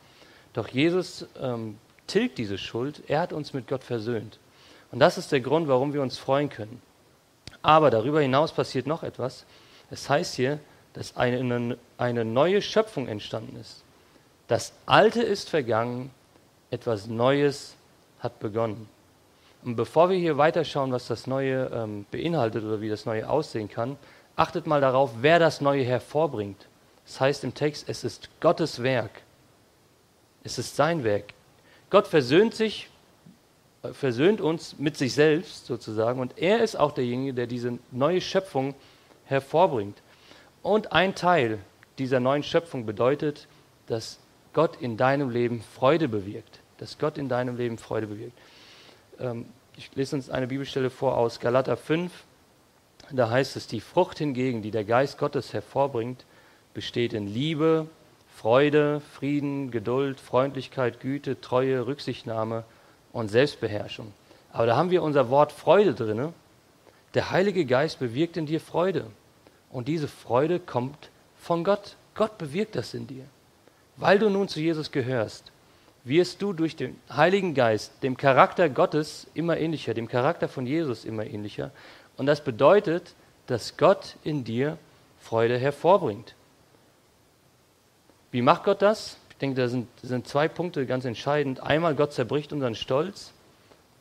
Doch 0.53 0.67
Jesus 0.67 1.25
ähm, 1.41 1.77
tilgt 2.07 2.37
diese 2.37 2.57
Schuld. 2.57 3.03
Er 3.07 3.21
hat 3.21 3.33
uns 3.33 3.53
mit 3.53 3.67
Gott 3.67 3.83
versöhnt. 3.83 4.39
Und 4.91 4.99
das 4.99 5.17
ist 5.17 5.31
der 5.31 5.41
Grund, 5.41 5.67
warum 5.67 5.93
wir 5.93 6.01
uns 6.01 6.17
freuen 6.17 6.49
können. 6.49 6.81
Aber 7.61 7.89
darüber 7.89 8.21
hinaus 8.21 8.51
passiert 8.51 8.87
noch 8.87 9.03
etwas. 9.03 9.45
Es 9.91 10.09
heißt 10.09 10.35
hier, 10.35 10.59
dass 10.93 11.15
eine, 11.17 11.77
eine 11.97 12.25
neue 12.25 12.61
Schöpfung 12.61 13.07
entstanden 13.07 13.57
ist. 13.59 13.83
Das 14.47 14.73
Alte 14.85 15.21
ist 15.21 15.49
vergangen, 15.49 16.11
etwas 16.71 17.07
Neues 17.07 17.75
hat 18.19 18.39
begonnen. 18.39 18.89
Und 19.63 19.75
bevor 19.75 20.09
wir 20.09 20.17
hier 20.17 20.37
weiterschauen, 20.37 20.91
was 20.91 21.07
das 21.07 21.27
Neue 21.27 21.69
ähm, 21.73 22.05
beinhaltet 22.11 22.63
oder 22.63 22.79
wie 22.79 22.89
das 22.89 23.05
Neue 23.05 23.29
aussehen 23.29 23.69
kann, 23.69 23.97
achtet 24.35 24.67
mal 24.67 24.79
darauf, 24.79 25.11
wer 25.21 25.39
das 25.39 25.61
Neue 25.61 25.83
hervorbringt. 25.83 26.67
Das 27.05 27.19
heißt 27.19 27.43
im 27.43 27.53
Text, 27.53 27.89
es 27.89 28.03
ist 28.03 28.29
Gottes 28.39 28.81
Werk. 28.83 29.11
Es 30.47 30.57
ist 30.57 30.77
sein 30.77 31.03
Werk. 31.03 31.33
Gott 31.89 32.07
versöhnt 32.07 32.55
sich, 32.55 32.89
äh, 33.83 33.91
versöhnt 33.91 34.39
uns 34.39 34.79
mit 34.79 34.95
sich 34.95 35.13
selbst 35.13 35.65
sozusagen 35.65 36.21
und 36.21 36.37
er 36.37 36.63
ist 36.63 36.77
auch 36.77 36.93
derjenige, 36.93 37.33
der 37.33 37.47
diese 37.47 37.79
neue 37.91 38.21
Schöpfung 38.21 38.73
hervorbringt. 39.25 40.01
Und 40.63 40.93
ein 40.93 41.15
Teil 41.15 41.59
dieser 41.97 42.21
neuen 42.21 42.43
Schöpfung 42.43 42.85
bedeutet, 42.85 43.49
dass 43.87 44.19
Gott 44.53 44.77
in 44.79 44.95
deinem 44.95 45.31
Leben 45.31 45.61
Freude 45.61 46.07
bewirkt. 46.07 46.61
Dass 46.77 46.97
Gott 46.97 47.17
in 47.17 47.27
deinem 47.27 47.57
Leben 47.57 47.77
Freude 47.77 48.07
bewirkt. 48.07 48.37
Ähm, 49.19 49.47
ich 49.75 49.93
lese 49.95 50.15
uns 50.15 50.29
eine 50.29 50.47
Bibelstelle 50.47 50.89
vor 50.89 51.17
aus 51.17 51.41
Galater 51.41 51.75
5. 51.75 52.23
Da 53.11 53.29
heißt 53.29 53.57
es, 53.57 53.67
die 53.67 53.81
Frucht 53.81 54.19
hingegen, 54.19 54.61
die 54.61 54.71
der 54.71 54.85
Geist 54.85 55.17
Gottes 55.17 55.51
hervorbringt, 55.51 56.23
besteht 56.73 57.11
in 57.11 57.27
Liebe, 57.27 57.89
Freude, 58.37 59.01
Frieden, 59.15 59.71
Geduld, 59.71 60.19
Freundlichkeit, 60.19 60.99
Güte, 60.99 61.41
Treue, 61.41 61.87
Rücksichtnahme 61.87 62.65
und 63.11 63.29
Selbstbeherrschung. 63.29 64.13
Aber 64.53 64.67
da 64.67 64.77
haben 64.77 64.91
wir 64.91 65.01
unser 65.01 65.31
Wort 65.31 65.51
Freude 65.51 65.95
drin. 65.95 66.33
Der 67.15 67.31
Heilige 67.31 67.65
Geist 67.65 67.97
bewirkt 67.97 68.37
in 68.37 68.45
dir 68.45 68.61
Freude. 68.61 69.07
Und 69.71 69.87
diese 69.87 70.07
Freude 70.07 70.59
kommt 70.59 71.09
von 71.39 71.63
Gott. 71.63 71.95
Gott 72.13 72.37
bewirkt 72.37 72.75
das 72.75 72.93
in 72.93 73.07
dir. 73.07 73.23
Weil 73.95 74.19
du 74.19 74.29
nun 74.29 74.47
zu 74.47 74.59
Jesus 74.59 74.91
gehörst, 74.91 75.51
wirst 76.03 76.39
du 76.39 76.53
durch 76.53 76.75
den 76.75 76.95
Heiligen 77.09 77.55
Geist 77.55 77.91
dem 78.03 78.17
Charakter 78.17 78.69
Gottes 78.69 79.25
immer 79.33 79.57
ähnlicher, 79.57 79.95
dem 79.95 80.07
Charakter 80.07 80.47
von 80.47 80.67
Jesus 80.67 81.05
immer 81.05 81.25
ähnlicher. 81.25 81.71
Und 82.17 82.27
das 82.27 82.43
bedeutet, 82.43 83.15
dass 83.47 83.77
Gott 83.77 84.15
in 84.23 84.43
dir 84.43 84.77
Freude 85.19 85.57
hervorbringt. 85.57 86.35
Wie 88.37 88.43
macht 88.43 88.65
Gott 88.65 88.83
das? 88.83 89.17
Ich 89.31 89.37
denke, 89.37 89.59
da 89.59 89.67
sind, 89.67 89.87
sind 90.03 90.27
zwei 90.27 90.47
Punkte 90.47 90.85
ganz 90.85 91.05
entscheidend. 91.05 91.59
Einmal, 91.59 91.95
Gott 91.95 92.13
zerbricht 92.13 92.53
unseren 92.53 92.75
Stolz 92.75 93.33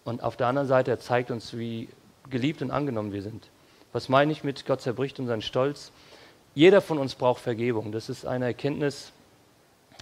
und 0.04 0.22
auf 0.22 0.36
der 0.36 0.48
anderen 0.48 0.68
Seite, 0.68 0.90
er 0.90 1.00
zeigt 1.00 1.30
uns, 1.30 1.56
wie 1.56 1.88
geliebt 2.28 2.60
und 2.60 2.70
angenommen 2.70 3.14
wir 3.14 3.22
sind. 3.22 3.48
Was 3.94 4.10
meine 4.10 4.30
ich 4.32 4.44
mit 4.44 4.66
Gott 4.66 4.82
zerbricht 4.82 5.18
unseren 5.18 5.40
Stolz? 5.40 5.90
Jeder 6.54 6.82
von 6.82 6.98
uns 6.98 7.14
braucht 7.14 7.40
Vergebung. 7.40 7.92
Das 7.92 8.10
ist 8.10 8.26
eine 8.26 8.44
Erkenntnis, 8.44 9.10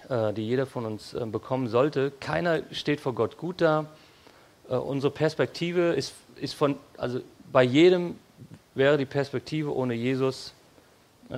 äh, 0.09 0.33
die 0.33 0.49
jeder 0.49 0.67
von 0.67 0.85
uns 0.85 1.15
äh, 1.15 1.25
bekommen 1.27 1.69
sollte. 1.69 2.11
Keiner 2.19 2.63
steht 2.73 3.01
vor 3.01 3.15
Gott 3.15 3.39
gut 3.39 3.61
da. 3.61 3.87
Äh, 4.69 4.75
unsere 4.75 5.13
Perspektive 5.13 5.93
ist, 5.93 6.13
ist 6.41 6.55
von, 6.55 6.75
also 6.97 7.21
bei 7.53 7.63
jedem 7.63 8.17
wäre 8.75 8.99
die 8.99 9.07
Perspektive 9.07 9.73
ohne 9.73 9.95
Jesus 9.95 10.55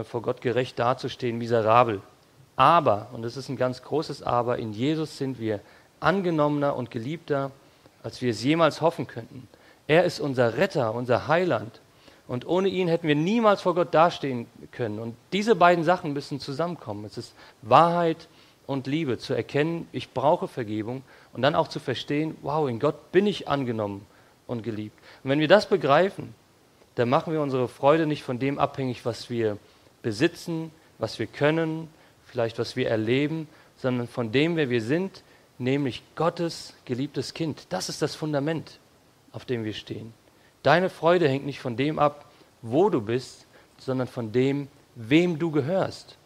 vor 0.04 0.22
Gott 0.22 0.40
gerecht 0.40 0.78
dazustehen, 0.78 1.36
miserabel. 1.36 2.00
Aber, 2.56 3.08
und 3.12 3.22
das 3.22 3.36
ist 3.36 3.48
ein 3.48 3.56
ganz 3.56 3.82
großes 3.82 4.22
Aber, 4.22 4.58
in 4.58 4.72
Jesus 4.72 5.18
sind 5.18 5.38
wir 5.38 5.60
angenommener 6.00 6.74
und 6.74 6.90
geliebter, 6.90 7.50
als 8.02 8.22
wir 8.22 8.30
es 8.30 8.42
jemals 8.42 8.80
hoffen 8.80 9.06
könnten. 9.06 9.48
Er 9.86 10.04
ist 10.04 10.20
unser 10.20 10.56
Retter, 10.56 10.94
unser 10.94 11.28
Heiland. 11.28 11.80
Und 12.26 12.46
ohne 12.46 12.68
ihn 12.68 12.88
hätten 12.88 13.06
wir 13.06 13.14
niemals 13.14 13.62
vor 13.62 13.74
Gott 13.74 13.94
dastehen 13.94 14.46
können. 14.72 14.98
Und 14.98 15.14
diese 15.32 15.54
beiden 15.54 15.84
Sachen 15.84 16.12
müssen 16.12 16.40
zusammenkommen. 16.40 17.04
Es 17.04 17.18
ist 17.18 17.34
Wahrheit 17.62 18.28
und 18.66 18.86
Liebe, 18.88 19.18
zu 19.18 19.34
erkennen, 19.34 19.88
ich 19.92 20.12
brauche 20.12 20.48
Vergebung 20.48 21.02
und 21.32 21.42
dann 21.42 21.54
auch 21.54 21.68
zu 21.68 21.78
verstehen, 21.78 22.36
wow, 22.42 22.68
in 22.68 22.80
Gott 22.80 23.12
bin 23.12 23.26
ich 23.26 23.46
angenommen 23.46 24.04
und 24.48 24.62
geliebt. 24.62 24.98
Und 25.22 25.30
wenn 25.30 25.38
wir 25.38 25.46
das 25.46 25.68
begreifen, 25.68 26.34
dann 26.96 27.08
machen 27.08 27.32
wir 27.32 27.40
unsere 27.40 27.68
Freude 27.68 28.06
nicht 28.06 28.24
von 28.24 28.38
dem 28.38 28.58
abhängig, 28.58 29.04
was 29.04 29.30
wir 29.30 29.58
besitzen, 30.02 30.72
was 30.98 31.18
wir 31.18 31.26
können, 31.26 31.88
vielleicht 32.26 32.58
was 32.58 32.76
wir 32.76 32.88
erleben, 32.88 33.48
sondern 33.76 34.08
von 34.08 34.32
dem, 34.32 34.56
wer 34.56 34.70
wir 34.70 34.82
sind, 34.82 35.22
nämlich 35.58 36.02
Gottes 36.14 36.74
geliebtes 36.84 37.34
Kind. 37.34 37.66
Das 37.70 37.88
ist 37.88 38.02
das 38.02 38.14
Fundament, 38.14 38.78
auf 39.32 39.44
dem 39.44 39.64
wir 39.64 39.72
stehen. 39.72 40.12
Deine 40.62 40.90
Freude 40.90 41.28
hängt 41.28 41.46
nicht 41.46 41.60
von 41.60 41.76
dem 41.76 41.98
ab, 41.98 42.30
wo 42.62 42.90
du 42.90 43.00
bist, 43.00 43.46
sondern 43.78 44.08
von 44.08 44.32
dem, 44.32 44.68
wem 44.94 45.38
du 45.38 45.50
gehörst. 45.50 46.16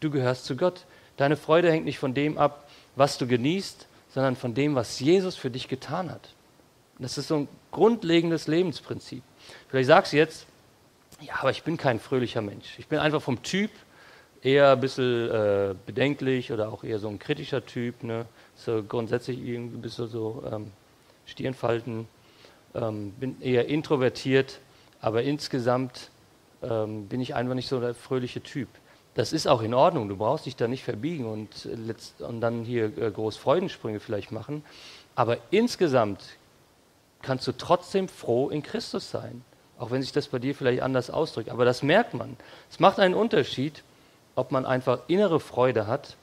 Du 0.00 0.10
gehörst 0.10 0.44
zu 0.44 0.56
Gott. 0.56 0.84
Deine 1.16 1.36
Freude 1.36 1.70
hängt 1.70 1.84
nicht 1.84 1.98
von 1.98 2.14
dem 2.14 2.38
ab, 2.38 2.68
was 2.96 3.18
du 3.18 3.26
genießt, 3.26 3.86
sondern 4.10 4.36
von 4.36 4.54
dem, 4.54 4.74
was 4.74 5.00
Jesus 5.00 5.36
für 5.36 5.50
dich 5.50 5.68
getan 5.68 6.10
hat. 6.10 6.34
Das 6.98 7.16
ist 7.16 7.28
so 7.28 7.36
ein 7.36 7.48
grundlegendes 7.70 8.48
Lebensprinzip. 8.48 9.22
Vielleicht 9.68 9.86
sagst 9.86 10.12
du 10.12 10.16
jetzt, 10.16 10.46
ja, 11.20 11.34
aber 11.40 11.50
ich 11.50 11.62
bin 11.62 11.76
kein 11.76 12.00
fröhlicher 12.00 12.42
Mensch. 12.42 12.78
Ich 12.78 12.88
bin 12.88 12.98
einfach 12.98 13.22
vom 13.22 13.42
Typ 13.42 13.70
eher 14.42 14.72
ein 14.72 14.80
bisschen 14.80 15.30
äh, 15.30 15.74
bedenklich 15.86 16.52
oder 16.52 16.72
auch 16.72 16.84
eher 16.84 16.98
so 16.98 17.08
ein 17.08 17.18
kritischer 17.18 17.64
Typ. 17.64 18.02
Ne? 18.02 18.26
So 18.54 18.82
grundsätzlich 18.82 19.38
irgendwie 19.38 19.78
ein 19.78 19.82
bisschen 19.82 20.08
so 20.08 20.42
ähm, 20.50 20.70
Stirnfalten 21.26 22.08
ähm, 22.74 23.12
bin 23.12 23.40
eher 23.40 23.66
introvertiert, 23.66 24.60
aber 25.00 25.22
insgesamt 25.22 26.10
ähm, 26.62 27.06
bin 27.06 27.20
ich 27.20 27.34
einfach 27.34 27.54
nicht 27.54 27.68
so 27.68 27.80
der 27.80 27.94
fröhliche 27.94 28.42
Typ. 28.42 28.68
Das 29.14 29.32
ist 29.32 29.48
auch 29.48 29.62
in 29.62 29.74
Ordnung, 29.74 30.08
du 30.08 30.16
brauchst 30.16 30.46
dich 30.46 30.54
da 30.54 30.68
nicht 30.68 30.84
verbiegen 30.84 31.26
und, 31.26 31.68
und 32.20 32.40
dann 32.40 32.64
hier 32.64 32.96
äh, 32.96 33.10
groß 33.10 33.36
Freudensprünge 33.36 34.00
vielleicht 34.00 34.30
machen. 34.30 34.62
Aber 35.14 35.38
insgesamt 35.50 36.22
kannst 37.22 37.46
du 37.48 37.52
trotzdem 37.52 38.08
froh 38.08 38.48
in 38.48 38.62
Christus 38.62 39.10
sein, 39.10 39.42
auch 39.78 39.90
wenn 39.90 40.02
sich 40.02 40.12
das 40.12 40.28
bei 40.28 40.38
dir 40.38 40.54
vielleicht 40.54 40.82
anders 40.82 41.10
ausdrückt. 41.10 41.50
Aber 41.50 41.64
das 41.64 41.82
merkt 41.82 42.14
man. 42.14 42.36
Es 42.70 42.78
macht 42.78 43.00
einen 43.00 43.14
Unterschied, 43.14 43.82
ob 44.38 44.52
man 44.52 44.64
einfach 44.64 45.00
innere 45.08 45.40
Freude 45.40 45.88
hat 45.88 46.16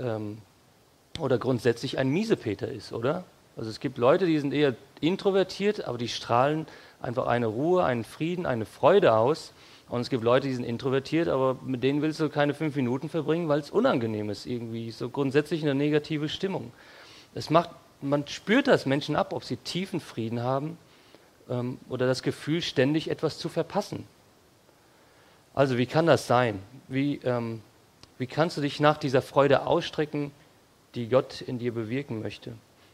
ähm, 0.00 0.38
oder 1.18 1.36
grundsätzlich 1.36 1.98
ein 1.98 2.08
Miesepeter 2.08 2.68
ist, 2.68 2.94
oder? 2.94 3.24
Also 3.58 3.68
es 3.68 3.78
gibt 3.78 3.98
Leute, 3.98 4.24
die 4.24 4.38
sind 4.38 4.54
eher 4.54 4.74
introvertiert, 5.02 5.84
aber 5.84 5.98
die 5.98 6.08
strahlen 6.08 6.66
einfach 7.02 7.26
eine 7.26 7.46
Ruhe, 7.46 7.84
einen 7.84 8.04
Frieden, 8.04 8.46
eine 8.46 8.64
Freude 8.64 9.12
aus. 9.12 9.52
Und 9.90 10.00
es 10.00 10.08
gibt 10.08 10.24
Leute, 10.24 10.48
die 10.48 10.54
sind 10.54 10.64
introvertiert, 10.64 11.28
aber 11.28 11.58
mit 11.62 11.82
denen 11.82 12.00
willst 12.00 12.20
du 12.20 12.30
keine 12.30 12.54
fünf 12.54 12.74
Minuten 12.74 13.10
verbringen, 13.10 13.48
weil 13.48 13.60
es 13.60 13.70
unangenehm 13.70 14.30
ist, 14.30 14.46
irgendwie 14.46 14.90
so 14.90 15.10
grundsätzlich 15.10 15.62
eine 15.62 15.74
negative 15.74 16.30
Stimmung. 16.30 16.72
Es 17.34 17.50
macht, 17.50 17.70
man 18.00 18.26
spürt 18.28 18.66
das 18.66 18.86
Menschen 18.86 19.14
ab, 19.14 19.34
ob 19.34 19.44
sie 19.44 19.56
tiefen 19.56 20.00
Frieden 20.00 20.42
haben 20.42 20.78
ähm, 21.50 21.78
oder 21.90 22.06
das 22.06 22.22
Gefühl, 22.22 22.62
ständig 22.62 23.10
etwas 23.10 23.38
zu 23.38 23.50
verpassen. 23.50 24.06
Also 25.58 25.76
wie 25.76 25.86
kann 25.86 26.06
das 26.06 26.28
sein? 26.28 26.62
Wie, 26.86 27.16
ähm, 27.24 27.62
wie 28.16 28.28
kannst 28.28 28.56
du 28.56 28.60
dich 28.60 28.78
nach 28.78 28.96
dieser 28.96 29.22
Freude 29.22 29.66
ausstrecken, 29.66 30.30
die 30.94 31.08
Gott 31.08 31.40
in 31.40 31.58
dir 31.58 31.74
bewirken 31.74 32.22
möchte? 32.22 32.52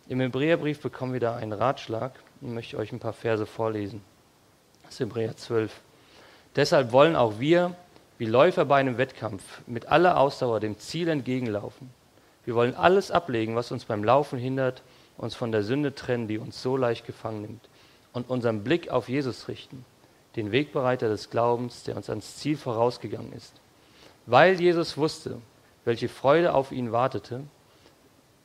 Im 0.09 0.18
Hebräerbrief 0.21 0.80
bekommen 0.80 1.12
wir 1.12 1.21
da 1.21 1.37
einen 1.37 1.52
Ratschlag 1.52 2.12
und 2.40 2.54
möchte 2.54 2.78
euch 2.78 2.90
ein 2.90 3.00
paar 3.00 3.12
Verse 3.12 3.44
vorlesen. 3.44 4.00
Das 4.83 4.94
ist 4.94 5.00
Hebräer 5.00 5.37
12. 5.37 5.78
Deshalb 6.56 6.92
wollen 6.92 7.16
auch 7.16 7.38
wir, 7.38 7.76
wie 8.16 8.25
Läufer 8.25 8.64
bei 8.64 8.76
einem 8.78 8.97
Wettkampf, 8.97 9.44
mit 9.66 9.88
aller 9.88 10.18
Ausdauer 10.18 10.59
dem 10.59 10.78
Ziel 10.78 11.09
entgegenlaufen. 11.09 11.90
Wir 12.47 12.54
wollen 12.54 12.75
alles 12.75 13.11
ablegen, 13.11 13.56
was 13.56 13.73
uns 13.73 13.85
beim 13.85 14.02
Laufen 14.02 14.38
hindert, 14.38 14.80
uns 15.18 15.35
von 15.35 15.52
der 15.52 15.64
Sünde 15.64 15.94
trennen, 15.94 16.28
die 16.28 16.38
uns 16.38 16.62
so 16.62 16.78
leicht 16.78 17.04
gefangen 17.04 17.42
nimmt, 17.42 17.68
und 18.14 18.30
unseren 18.30 18.64
Blick 18.64 18.88
auf 18.88 19.11
Jesus 19.11 19.49
richten, 19.49 19.85
den 20.37 20.53
Wegbereiter 20.53 21.09
des 21.09 21.31
Glaubens, 21.31 21.85
der 21.85 21.97
uns 21.97 22.11
ans 22.11 22.37
Ziel 22.37 22.57
vorausgegangen 22.57 23.33
ist. 23.33 23.53
Weil 24.26 24.61
Jesus 24.61 24.97
wusste, 24.97 25.41
welche 25.85 26.09
Freude 26.09 26.55
auf 26.55 26.73
ihn 26.73 26.93
wartete, 26.93 27.43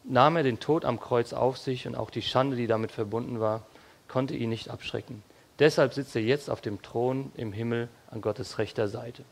nahm 0.04 0.36
er 0.36 0.44
den 0.44 0.60
Tod 0.60 0.86
am 0.86 1.00
Kreuz 1.00 1.34
auf 1.34 1.58
sich 1.58 1.88
und 1.88 1.96
auch 1.96 2.10
die 2.10 2.22
Schande, 2.22 2.56
die 2.56 2.68
damit 2.68 2.92
verbunden 2.92 3.40
war, 3.40 3.64
konnte 4.08 4.36
ihn 4.36 4.50
nicht 4.50 4.70
abschrecken. 4.70 5.24
Deshalb 5.60 5.94
sitzt 5.94 6.16
er 6.16 6.22
jetzt 6.22 6.50
auf 6.50 6.62
dem 6.62 6.82
Thron 6.82 7.32
im 7.36 7.52
Himmel 7.52 7.90
an 8.10 8.22
Gottes 8.22 8.58
rechter 8.58 8.88
Seite. 8.88 9.24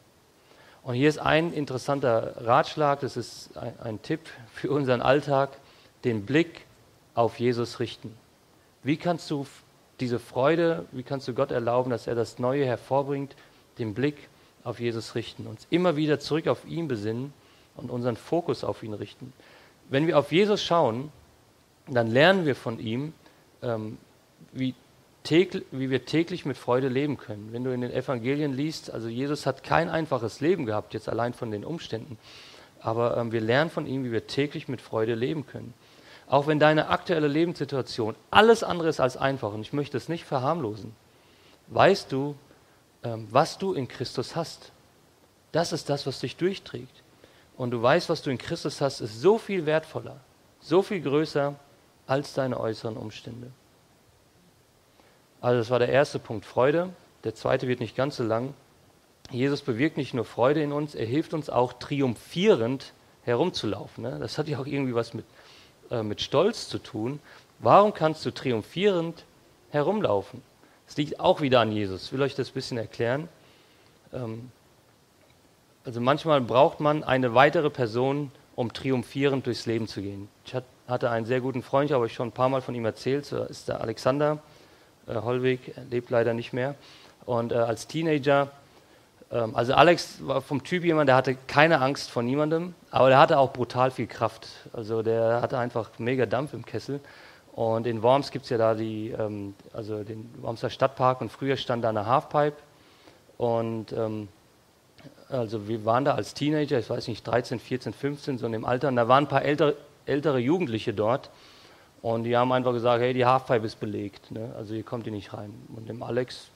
Und 0.83 0.95
hier 0.95 1.09
ist 1.09 1.19
ein 1.19 1.51
interessanter 1.51 2.45
Ratschlag, 2.45 3.01
das 3.01 3.17
ist 3.17 3.57
ein, 3.57 4.01
Tipp 4.01 4.21
für 4.53 4.71
unseren 4.71 5.01
Alltag, 5.01 5.57
den 6.03 6.25
Blick 6.25 6.65
auf 7.13 7.39
Jesus 7.39 7.79
richten. 7.79 8.15
Wie 8.83 8.95
kannst 8.95 9.29
du 9.31 9.45
diese 9.99 10.19
Freude, 10.19 10.85
wie 10.91 11.03
kannst 11.03 11.27
du 11.27 11.33
Gott 11.33 11.51
erlauben, 11.51 11.89
dass 11.89 12.07
er 12.07 12.15
das 12.15 12.39
Neue 12.39 12.65
hervorbringt, 12.65 13.35
den 13.79 13.93
Blick 13.93 14.29
auf 14.63 14.79
Jesus 14.79 15.15
richten, 15.15 15.47
uns 15.47 15.65
immer 15.69 15.95
wieder 15.95 16.19
zurück 16.19 16.47
auf 16.47 16.65
ihn 16.65 16.87
besinnen 16.87 17.33
und 17.75 17.89
unseren 17.89 18.17
Fokus 18.17 18.63
auf 18.63 18.83
ihn 18.83 18.93
richten. 18.93 19.33
Wenn 19.89 20.07
wir 20.07 20.17
auf 20.19 20.31
Jesus 20.31 20.61
schauen, 20.61 21.11
dann 21.87 22.07
lernen 22.07 22.45
wir 22.45 22.55
von 22.55 22.79
ihm, 22.79 23.13
ähm, 23.61 23.97
wie, 24.51 24.75
täglich, 25.23 25.63
wie 25.71 25.89
wir 25.89 26.05
täglich 26.05 26.45
mit 26.45 26.57
Freude 26.57 26.89
leben 26.89 27.17
können. 27.17 27.49
Wenn 27.51 27.63
du 27.63 27.73
in 27.73 27.81
den 27.81 27.91
Evangelien 27.91 28.53
liest, 28.53 28.91
also 28.91 29.07
Jesus 29.07 29.45
hat 29.45 29.63
kein 29.63 29.89
einfaches 29.89 30.41
Leben 30.41 30.65
gehabt, 30.65 30.93
jetzt 30.93 31.09
allein 31.09 31.33
von 31.33 31.51
den 31.51 31.63
Umständen, 31.63 32.17
aber 32.81 33.17
ähm, 33.17 33.31
wir 33.31 33.41
lernen 33.41 33.69
von 33.69 33.85
ihm, 33.85 34.03
wie 34.03 34.11
wir 34.11 34.27
täglich 34.27 34.67
mit 34.67 34.81
Freude 34.81 35.15
leben 35.15 35.45
können. 35.45 35.73
Auch 36.27 36.47
wenn 36.47 36.59
deine 36.59 36.89
aktuelle 36.89 37.27
Lebenssituation 37.27 38.15
alles 38.31 38.63
andere 38.63 38.89
ist 38.89 38.99
als 38.99 39.17
einfach, 39.17 39.53
und 39.53 39.61
ich 39.61 39.73
möchte 39.73 39.97
es 39.97 40.09
nicht 40.09 40.25
verharmlosen, 40.25 40.93
weißt 41.67 42.11
du, 42.11 42.35
ähm, 43.03 43.27
was 43.31 43.57
du 43.57 43.73
in 43.73 43.87
Christus 43.87 44.35
hast. 44.35 44.71
Das 45.51 45.71
ist 45.71 45.89
das, 45.89 46.05
was 46.05 46.19
dich 46.19 46.35
durchträgt. 46.35 47.03
Und 47.55 47.71
du 47.71 47.81
weißt, 47.81 48.09
was 48.09 48.21
du 48.21 48.29
in 48.29 48.37
Christus 48.37 48.81
hast, 48.81 49.01
ist 49.01 49.21
so 49.21 49.37
viel 49.37 49.65
wertvoller, 49.65 50.17
so 50.59 50.81
viel 50.81 51.01
größer 51.01 51.55
als 52.05 52.33
deine 52.33 52.59
äußeren 52.59 52.97
Umstände. 52.97 53.51
Also 55.41 55.59
das 55.59 55.69
war 55.69 55.79
der 55.79 55.89
erste 55.89 56.19
Punkt, 56.19 56.45
Freude. 56.45 56.89
Der 57.23 57.35
zweite 57.35 57.67
wird 57.67 57.79
nicht 57.79 57.95
ganz 57.95 58.17
so 58.17 58.23
lang. 58.23 58.53
Jesus 59.29 59.61
bewirkt 59.61 59.97
nicht 59.97 60.13
nur 60.13 60.25
Freude 60.25 60.61
in 60.61 60.71
uns, 60.71 60.95
er 60.95 61.05
hilft 61.05 61.33
uns 61.33 61.49
auch 61.49 61.73
triumphierend 61.73 62.93
herumzulaufen. 63.23 64.03
Ne? 64.03 64.17
Das 64.19 64.37
hat 64.37 64.47
ja 64.47 64.57
auch 64.59 64.65
irgendwie 64.65 64.95
was 64.95 65.13
mit, 65.13 65.25
äh, 65.91 66.03
mit 66.03 66.21
Stolz 66.21 66.67
zu 66.69 66.79
tun. 66.79 67.19
Warum 67.59 67.93
kannst 67.93 68.25
du 68.25 68.31
triumphierend 68.31 69.23
herumlaufen? 69.71 70.41
Es 70.87 70.95
liegt 70.97 71.19
auch 71.19 71.41
wieder 71.41 71.59
an 71.59 71.71
Jesus. 71.71 72.05
Ich 72.05 72.13
will 72.13 72.21
euch 72.21 72.35
das 72.35 72.49
ein 72.49 72.53
bisschen 72.53 72.77
erklären. 72.77 73.27
Ähm, 74.13 74.51
also 75.85 76.01
manchmal 76.01 76.41
braucht 76.41 76.79
man 76.79 77.03
eine 77.03 77.33
weitere 77.33 77.69
Person, 77.69 78.31
um 78.55 78.73
triumphierend 78.73 79.45
durchs 79.45 79.65
Leben 79.65 79.87
zu 79.87 80.01
gehen. 80.01 80.27
Ich 80.45 80.53
hatte 80.87 81.09
einen 81.09 81.25
sehr 81.25 81.41
guten 81.41 81.63
Freund, 81.63 81.91
habe 81.91 82.07
ich 82.07 82.13
schon 82.13 82.29
ein 82.29 82.33
paar 82.33 82.49
Mal 82.49 82.61
von 82.61 82.75
ihm 82.75 82.85
erzählt, 82.85 83.31
das 83.31 83.49
ist 83.49 83.67
der 83.69 83.81
Alexander 83.81 84.39
äh, 85.07 85.15
Hollweg, 85.15 85.73
lebt 85.89 86.09
leider 86.09 86.33
nicht 86.33 86.53
mehr. 86.53 86.75
Und 87.25 87.51
äh, 87.51 87.55
als 87.55 87.87
Teenager, 87.87 88.51
also 89.29 89.73
Alex 89.73 90.25
war 90.25 90.41
vom 90.41 90.63
Typ 90.63 90.85
jemand, 90.85 91.09
der 91.09 91.15
hatte 91.15 91.35
keine 91.47 91.81
Angst 91.81 92.09
vor 92.09 92.23
niemandem, 92.23 92.75
aber 92.91 93.09
der 93.09 93.19
hatte 93.19 93.37
auch 93.39 93.51
brutal 93.51 93.91
viel 93.91 94.07
Kraft. 94.07 94.47
Also 94.71 95.03
der 95.03 95.41
hatte 95.41 95.57
einfach 95.57 95.89
mega 95.97 96.25
Dampf 96.25 96.53
im 96.53 96.65
Kessel. 96.65 97.01
Und 97.51 97.87
in 97.87 98.03
Worms 98.03 98.31
gibt 98.31 98.45
es 98.45 98.51
ja 98.51 98.57
da 98.57 98.75
die, 98.75 99.09
ähm, 99.09 99.55
also 99.73 100.03
den 100.03 100.29
Wormser 100.41 100.69
Stadtpark 100.69 101.21
und 101.21 101.31
früher 101.31 101.57
stand 101.57 101.83
da 101.83 101.89
eine 101.89 102.05
Halfpipe. 102.05 102.55
Und 103.37 103.91
ähm, 103.93 104.29
also 105.29 105.67
wir 105.67 105.83
waren 105.83 106.05
da 106.05 106.13
als 106.13 106.33
Teenager, 106.33 106.79
ich 106.79 106.89
weiß 106.89 107.07
nicht, 107.07 107.25
13, 107.25 107.59
14, 107.59 107.93
15, 107.93 108.37
so 108.37 108.45
in 108.45 108.51
dem 108.51 108.63
Alter, 108.63 108.87
und 108.87 108.95
da 108.95 109.07
waren 109.07 109.25
ein 109.25 109.27
paar 109.27 109.43
ältere, 109.43 109.75
ältere 110.05 110.39
Jugendliche 110.39 110.93
dort. 110.93 111.29
Und 112.01 112.23
die 112.23 112.37
haben 112.37 112.51
einfach 112.51 112.73
gesagt, 112.73 113.01
hey, 113.01 113.13
die 113.13 113.25
Halfpipe 113.25 113.65
ist 113.65 113.79
belegt, 113.79 114.31
ne? 114.31 114.53
also 114.55 114.73
hier 114.73 114.83
kommt 114.83 115.07
ihr 115.07 115.11
nicht 115.11 115.33
rein. 115.33 115.51
Und 115.75 115.89
dem 115.89 116.03
Alex 116.03 116.49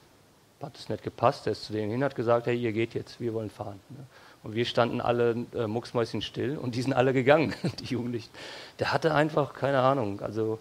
hat 0.62 0.76
es 0.76 0.88
nicht 0.88 1.02
gepasst, 1.02 1.46
der 1.46 1.52
ist 1.52 1.64
zu 1.64 1.72
denen 1.72 1.90
hin, 1.90 2.04
hat 2.04 2.14
gesagt, 2.14 2.46
hey, 2.46 2.56
ihr 2.56 2.72
geht 2.72 2.94
jetzt, 2.94 3.20
wir 3.20 3.34
wollen 3.34 3.50
fahren. 3.50 3.80
Ne? 3.90 4.04
Und 4.42 4.54
wir 4.54 4.64
standen 4.64 5.00
alle 5.00 5.46
äh, 5.54 5.66
mucksmäuschen 5.66 6.22
still 6.22 6.56
und 6.56 6.74
die 6.74 6.82
sind 6.82 6.92
alle 6.92 7.12
gegangen, 7.12 7.54
die 7.80 7.86
Jugendlichen. 7.86 8.30
Der 8.78 8.92
hatte 8.92 9.14
einfach 9.14 9.54
keine 9.54 9.80
Ahnung, 9.80 10.20
also 10.20 10.58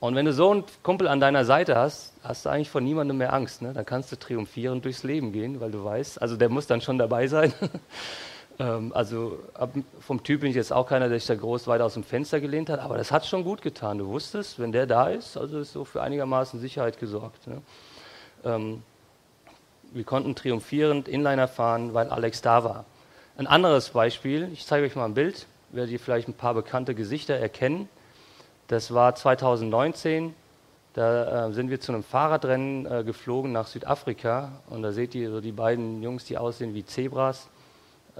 und 0.00 0.14
wenn 0.14 0.24
du 0.24 0.32
so 0.32 0.50
einen 0.50 0.64
Kumpel 0.82 1.06
an 1.08 1.20
deiner 1.20 1.44
Seite 1.44 1.76
hast, 1.76 2.14
hast 2.22 2.46
du 2.46 2.48
eigentlich 2.48 2.70
vor 2.70 2.80
niemandem 2.80 3.18
mehr 3.18 3.34
Angst. 3.34 3.60
Ne? 3.60 3.74
Dann 3.74 3.84
kannst 3.84 4.10
du 4.10 4.16
triumphierend 4.16 4.82
durchs 4.86 5.02
Leben 5.02 5.30
gehen, 5.30 5.60
weil 5.60 5.70
du 5.70 5.84
weißt, 5.84 6.22
also 6.22 6.36
der 6.36 6.48
muss 6.48 6.66
dann 6.66 6.80
schon 6.80 6.96
dabei 6.96 7.26
sein. 7.26 7.52
ähm, 8.58 8.92
also 8.94 9.38
ab, 9.52 9.74
vom 10.00 10.22
Typ 10.22 10.40
bin 10.40 10.50
ich 10.50 10.56
jetzt 10.56 10.72
auch 10.72 10.86
keiner, 10.86 11.10
der 11.10 11.18
sich 11.18 11.26
da 11.26 11.34
groß 11.34 11.66
weit 11.66 11.82
aus 11.82 11.94
dem 11.94 12.02
Fenster 12.02 12.40
gelehnt 12.40 12.70
hat, 12.70 12.80
aber 12.80 12.96
das 12.96 13.12
hat 13.12 13.26
schon 13.26 13.44
gut 13.44 13.60
getan. 13.60 13.98
Du 13.98 14.06
wusstest, 14.06 14.58
wenn 14.58 14.72
der 14.72 14.86
da 14.86 15.08
ist, 15.08 15.36
also 15.36 15.58
ist 15.58 15.74
so 15.74 15.84
für 15.84 16.00
einigermaßen 16.00 16.58
Sicherheit 16.60 16.98
gesorgt. 16.98 17.46
Ne? 17.46 17.60
Ähm, 18.42 18.82
wir 19.92 20.04
konnten 20.04 20.34
triumphierend 20.34 21.08
Inliner 21.08 21.48
fahren, 21.48 21.94
weil 21.94 22.08
Alex 22.10 22.42
da 22.42 22.64
war. 22.64 22.84
Ein 23.36 23.46
anderes 23.46 23.90
Beispiel, 23.90 24.48
ich 24.52 24.66
zeige 24.66 24.86
euch 24.86 24.96
mal 24.96 25.06
ein 25.06 25.14
Bild, 25.14 25.46
werdet 25.70 25.92
ihr 25.92 26.00
vielleicht 26.00 26.28
ein 26.28 26.34
paar 26.34 26.54
bekannte 26.54 26.94
Gesichter 26.94 27.34
erkennen. 27.34 27.88
Das 28.68 28.92
war 28.94 29.14
2019. 29.14 30.34
Da 30.92 31.48
äh, 31.48 31.52
sind 31.52 31.70
wir 31.70 31.80
zu 31.80 31.92
einem 31.92 32.02
Fahrradrennen 32.02 32.84
äh, 32.86 33.04
geflogen 33.04 33.52
nach 33.52 33.68
Südafrika 33.68 34.50
und 34.68 34.82
da 34.82 34.90
seht 34.90 35.14
ihr 35.14 35.30
so 35.30 35.40
die 35.40 35.52
beiden 35.52 36.02
Jungs, 36.02 36.24
die 36.24 36.36
aussehen 36.36 36.74
wie 36.74 36.84
Zebras. 36.84 37.48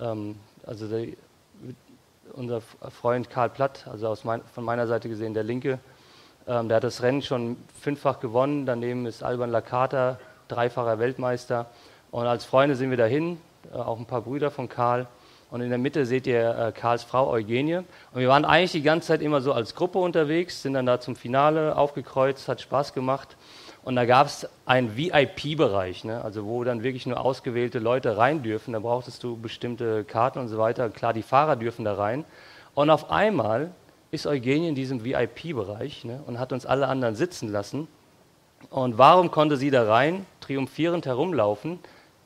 Ähm, 0.00 0.36
also 0.64 0.86
der, 0.86 1.08
unser 2.32 2.60
Freund 2.60 3.28
Karl 3.28 3.50
Platt, 3.50 3.86
also 3.90 4.16
mein, 4.22 4.42
von 4.54 4.64
meiner 4.64 4.86
Seite 4.86 5.08
gesehen 5.08 5.34
der 5.34 5.42
Linke, 5.42 5.80
ähm, 6.46 6.68
der 6.68 6.76
hat 6.76 6.84
das 6.84 7.02
Rennen 7.02 7.22
schon 7.22 7.56
fünffach 7.80 8.20
gewonnen. 8.20 8.66
Daneben 8.66 9.04
ist 9.06 9.24
Alban 9.24 9.50
Lakata, 9.50 10.18
dreifacher 10.50 10.98
Weltmeister. 10.98 11.66
Und 12.10 12.26
als 12.26 12.44
Freunde 12.44 12.74
sind 12.76 12.90
wir 12.90 12.96
dahin, 12.96 13.38
äh, 13.72 13.76
auch 13.76 13.98
ein 13.98 14.06
paar 14.06 14.22
Brüder 14.22 14.50
von 14.50 14.68
Karl. 14.68 15.06
Und 15.50 15.62
in 15.62 15.68
der 15.68 15.78
Mitte 15.78 16.06
seht 16.06 16.26
ihr 16.26 16.56
äh, 16.56 16.72
Karls 16.72 17.02
Frau 17.02 17.28
Eugenie. 17.28 17.76
Und 17.76 18.20
wir 18.20 18.28
waren 18.28 18.44
eigentlich 18.44 18.72
die 18.72 18.82
ganze 18.82 19.08
Zeit 19.08 19.22
immer 19.22 19.40
so 19.40 19.52
als 19.52 19.74
Gruppe 19.74 19.98
unterwegs, 19.98 20.62
sind 20.62 20.74
dann 20.74 20.86
da 20.86 21.00
zum 21.00 21.16
Finale 21.16 21.76
aufgekreuzt, 21.76 22.48
hat 22.48 22.60
Spaß 22.60 22.94
gemacht. 22.94 23.36
Und 23.82 23.96
da 23.96 24.04
gab 24.04 24.26
es 24.26 24.48
einen 24.66 24.96
VIP-Bereich, 24.96 26.04
ne? 26.04 26.22
also 26.22 26.44
wo 26.44 26.62
dann 26.64 26.82
wirklich 26.82 27.06
nur 27.06 27.18
ausgewählte 27.18 27.78
Leute 27.78 28.16
rein 28.16 28.42
dürfen. 28.42 28.74
Da 28.74 28.78
brauchtest 28.78 29.24
du 29.24 29.36
bestimmte 29.36 30.04
Karten 30.04 30.38
und 30.38 30.48
so 30.48 30.58
weiter. 30.58 30.90
Klar, 30.90 31.14
die 31.14 31.22
Fahrer 31.22 31.56
dürfen 31.56 31.84
da 31.84 31.94
rein. 31.94 32.24
Und 32.74 32.90
auf 32.90 33.10
einmal 33.10 33.70
ist 34.10 34.26
Eugenie 34.26 34.68
in 34.68 34.74
diesem 34.74 35.04
VIP-Bereich 35.04 36.04
ne? 36.04 36.20
und 36.26 36.38
hat 36.38 36.52
uns 36.52 36.66
alle 36.66 36.88
anderen 36.88 37.14
sitzen 37.14 37.50
lassen. 37.50 37.88
Und 38.68 38.98
warum 38.98 39.30
konnte 39.30 39.56
sie 39.56 39.70
da 39.70 39.84
rein, 39.84 40.26
triumphierend 40.40 41.06
herumlaufen? 41.06 41.78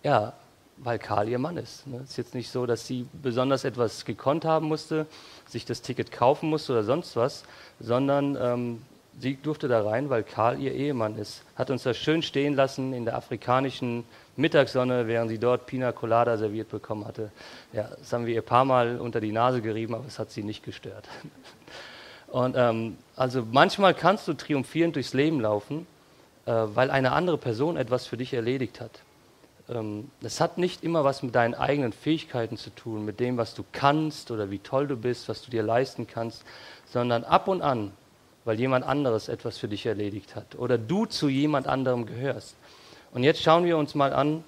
Ja, 0.03 0.35
weil 0.79 0.99
Karl 0.99 1.29
ihr 1.29 1.39
Mann 1.39 1.57
ist. 1.57 1.81
Es 1.81 1.87
ne? 1.87 2.01
ist 2.03 2.17
jetzt 2.17 2.35
nicht 2.35 2.51
so, 2.51 2.67
dass 2.67 2.87
sie 2.87 3.07
besonders 3.23 3.65
etwas 3.65 4.05
gekonnt 4.05 4.45
haben 4.45 4.67
musste, 4.67 5.07
sich 5.47 5.65
das 5.65 5.83
Ticket 5.83 6.11
kaufen 6.11 6.51
musste 6.51 6.73
oder 6.73 6.85
sonst 6.85 7.17
was, 7.17 7.45
sondern 7.79 8.37
ähm, 8.41 8.83
sie 9.19 9.37
durfte 9.37 9.69
da 9.69 9.83
rein, 9.83 10.11
weil 10.11 10.25
Karl 10.25 10.61
ihr 10.61 10.73
Ehemann 10.73 11.17
ist. 11.17 11.43
Hat 11.57 11.71
uns 11.71 11.85
da 11.85 11.95
schön 11.95 12.23
stehen 12.23 12.55
lassen 12.55 12.93
in 12.93 13.05
der 13.05 13.17
afrikanischen 13.17 14.05
Mittagssonne, 14.37 15.07
während 15.07 15.31
sie 15.31 15.39
dort 15.39 15.67
Pina 15.67 15.93
Colada 15.93 16.37
serviert 16.37 16.71
bekommen 16.71 17.07
hatte. 17.07 17.31
Ja, 17.73 17.91
das 17.99 18.13
haben 18.13 18.27
wir 18.27 18.35
ihr 18.35 18.43
ein 18.43 18.47
paar 18.47 18.65
Mal 18.65 19.01
unter 19.01 19.21
die 19.21 19.33
Nase 19.33 19.63
gerieben, 19.63 19.95
aber 19.95 20.07
es 20.07 20.19
hat 20.19 20.31
sie 20.31 20.43
nicht 20.43 20.65
gestört. 20.65 21.09
Und 22.29 22.57
ähm, 22.59 22.99
also 23.15 23.47
manchmal 23.49 23.95
kannst 23.95 24.27
du 24.27 24.33
triumphierend 24.35 24.97
durchs 24.97 25.15
Leben 25.15 25.41
laufen, 25.41 25.87
weil 26.51 26.91
eine 26.91 27.13
andere 27.13 27.39
Person 27.39 27.77
etwas 27.77 28.07
für 28.07 28.17
dich 28.17 28.35
erledigt 28.35 28.81
hat. 28.81 29.01
Ähm, 29.69 30.11
das 30.21 30.41
hat 30.41 30.59
nicht 30.59 30.85
immer 30.85 31.05
was 31.05 31.23
mit 31.23 31.35
deinen 31.35 31.55
eigenen 31.55 31.93
Fähigkeiten 31.93 32.57
zu 32.57 32.71
tun, 32.71 33.05
mit 33.05 33.21
dem, 33.21 33.37
was 33.37 33.55
du 33.55 33.65
kannst 33.73 34.31
oder 34.31 34.51
wie 34.51 34.59
toll 34.59 34.87
du 34.87 34.97
bist, 34.97 35.29
was 35.29 35.43
du 35.43 35.51
dir 35.51 35.63
leisten 35.63 36.07
kannst, 36.07 36.45
sondern 36.87 37.25
ab 37.25 37.49
und 37.49 37.63
an, 37.63 37.93
weil 38.45 38.59
jemand 38.59 38.85
anderes 38.85 39.29
etwas 39.29 39.59
für 39.59 39.69
dich 39.69 39.87
erledigt 39.87 40.37
hat 40.37 40.57
oder 40.57 40.77
du 40.77 41.07
zu 41.07 41.29
jemand 41.29 41.67
anderem 41.67 42.07
gehörst. 42.07 42.57
Und 43.13 43.23
jetzt 43.23 43.43
schauen 43.43 43.65
wir 43.65 43.79
uns 43.79 43.95
mal 43.95 44.13
an, 44.13 44.45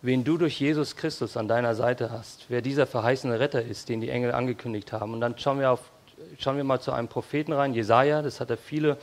wen 0.00 0.24
du 0.24 0.38
durch 0.38 0.60
Jesus 0.60 0.96
Christus 0.96 1.36
an 1.36 1.48
deiner 1.48 1.74
Seite 1.74 2.10
hast, 2.10 2.46
wer 2.48 2.62
dieser 2.62 2.86
verheißene 2.86 3.40
Retter 3.40 3.62
ist, 3.62 3.88
den 3.88 4.00
die 4.00 4.10
Engel 4.10 4.32
angekündigt 4.32 4.92
haben. 4.92 5.12
Und 5.12 5.20
dann 5.20 5.36
schauen 5.38 5.58
wir, 5.58 5.72
auf, 5.72 5.90
schauen 6.38 6.56
wir 6.56 6.64
mal 6.64 6.80
zu 6.80 6.92
einem 6.92 7.08
Propheten 7.08 7.52
rein, 7.52 7.74
Jesaja, 7.74 8.22
das 8.22 8.40
hat 8.40 8.50
er 8.50 8.56
viele 8.56 8.96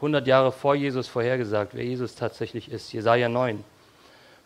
hundert 0.00 0.26
Jahre 0.26 0.52
vor 0.52 0.74
Jesus 0.74 1.08
vorhergesagt, 1.08 1.74
wer 1.74 1.84
Jesus 1.84 2.14
tatsächlich 2.14 2.70
ist. 2.70 2.92
Jesaja 2.92 3.28
9. 3.28 3.62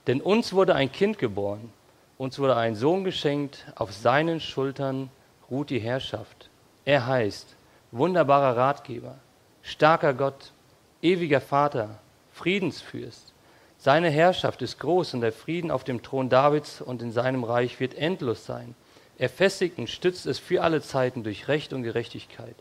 Denn 0.06 0.20
uns 0.20 0.52
wurde 0.52 0.74
ein 0.74 0.92
Kind 0.92 1.18
geboren, 1.18 1.72
uns 2.18 2.38
wurde 2.38 2.56
ein 2.56 2.74
Sohn 2.74 3.04
geschenkt, 3.04 3.66
auf 3.74 3.92
seinen 3.92 4.40
Schultern 4.40 5.10
ruht 5.50 5.70
die 5.70 5.78
Herrschaft. 5.78 6.50
Er 6.84 7.06
heißt 7.06 7.56
wunderbarer 7.92 8.56
Ratgeber, 8.56 9.16
starker 9.62 10.14
Gott, 10.14 10.52
ewiger 11.00 11.40
Vater, 11.40 11.98
Friedensfürst. 12.32 13.32
Seine 13.78 14.10
Herrschaft 14.10 14.62
ist 14.62 14.80
groß 14.80 15.14
und 15.14 15.20
der 15.20 15.32
Frieden 15.32 15.70
auf 15.70 15.84
dem 15.84 16.02
Thron 16.02 16.28
Davids 16.28 16.80
und 16.80 17.02
in 17.02 17.12
seinem 17.12 17.44
Reich 17.44 17.80
wird 17.80 17.94
endlos 17.94 18.44
sein. 18.44 18.74
Er 19.18 19.28
festigt 19.28 19.78
und 19.78 19.88
stützt 19.88 20.26
es 20.26 20.38
für 20.38 20.62
alle 20.62 20.82
Zeiten 20.82 21.22
durch 21.22 21.48
Recht 21.48 21.72
und 21.72 21.82
Gerechtigkeit. 21.82 22.56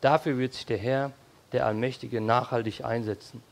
Dafür 0.00 0.38
wird 0.38 0.54
sich 0.54 0.66
der 0.66 0.78
Herr, 0.78 1.12
der 1.52 1.66
Allmächtige, 1.66 2.20
nachhaltig 2.20 2.84
einsetzen. 2.84 3.42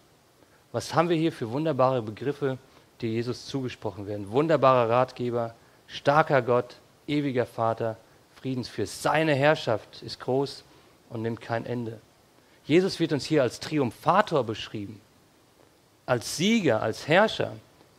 Was 0.73 0.95
haben 0.95 1.09
wir 1.09 1.17
hier 1.17 1.33
für 1.33 1.51
wunderbare 1.51 2.03
Begriffe, 2.03 2.59
die 3.01 3.09
Jesus 3.09 3.47
zugesprochen 3.47 4.07
werden? 4.07 4.31
Wunderbarer 4.31 4.91
Ratgeber, 4.91 5.55
starker 5.87 6.43
Gott, 6.43 6.77
ewiger 7.07 7.47
Vater, 7.47 7.97
Friedensfürst. 8.41 9.03
Seine 9.03 9.35
Herrschaft 9.35 10.03
ist 10.03 10.21
groß 10.21 10.65
und 11.11 11.23
nimmt 11.23 11.41
kein 11.41 11.65
Ende. 11.65 11.99
Jesus 12.65 12.99
wird 13.01 13.13
uns 13.13 13.25
hier 13.25 13.43
als 13.43 13.61
Triumphator 13.61 14.45
beschrieben, 14.45 15.01
als 16.05 16.37
Sieger, 16.37 16.83
als 16.83 17.09
Herrscher. 17.09 17.53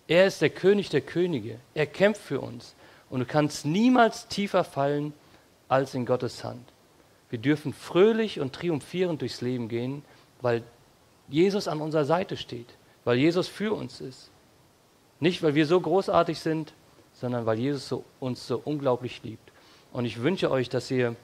Er 0.08 0.28
ist 0.28 0.42
der 0.42 0.50
König 0.50 0.90
der 0.90 1.02
Könige. 1.02 1.60
Er 1.74 1.86
kämpft 1.86 2.22
für 2.22 2.42
uns. 2.42 2.76
Und 3.10 3.22
du 3.22 3.26
kannst 3.26 3.66
niemals 3.66 4.28
tiefer 4.28 4.64
fallen 4.64 5.14
als 5.70 5.94
in 5.94 6.06
Gottes 6.06 6.44
Hand. 6.44 6.68
Wir 7.30 7.40
dürfen 7.40 7.74
fröhlich 7.74 8.40
und 8.40 8.54
triumphierend 8.54 9.22
durchs 9.22 9.42
Leben 9.42 9.68
gehen, 9.68 10.04
weil 10.42 10.64
Jesus 11.28 11.68
an 11.68 11.82
unserer 11.82 12.06
Seite 12.06 12.38
steht, 12.38 12.68
weil 13.04 13.18
Jesus 13.18 13.48
für 13.48 13.74
uns 13.74 14.00
ist. 14.00 14.30
Nicht, 15.20 15.44
weil 15.44 15.56
wir 15.56 15.66
so 15.66 15.80
großartig 15.80 16.40
sind, 16.40 16.74
sondern 17.14 17.46
weil 17.46 17.58
Jesus 17.58 17.88
so, 17.88 18.04
uns 18.20 18.48
so 18.48 18.62
unglaublich 18.64 19.24
liebt. 19.24 19.52
Und 19.92 20.06
ich 20.06 20.22
wünsche 20.22 20.52
euch, 20.52 20.70
dass 20.70 20.92
ihr 20.92 21.16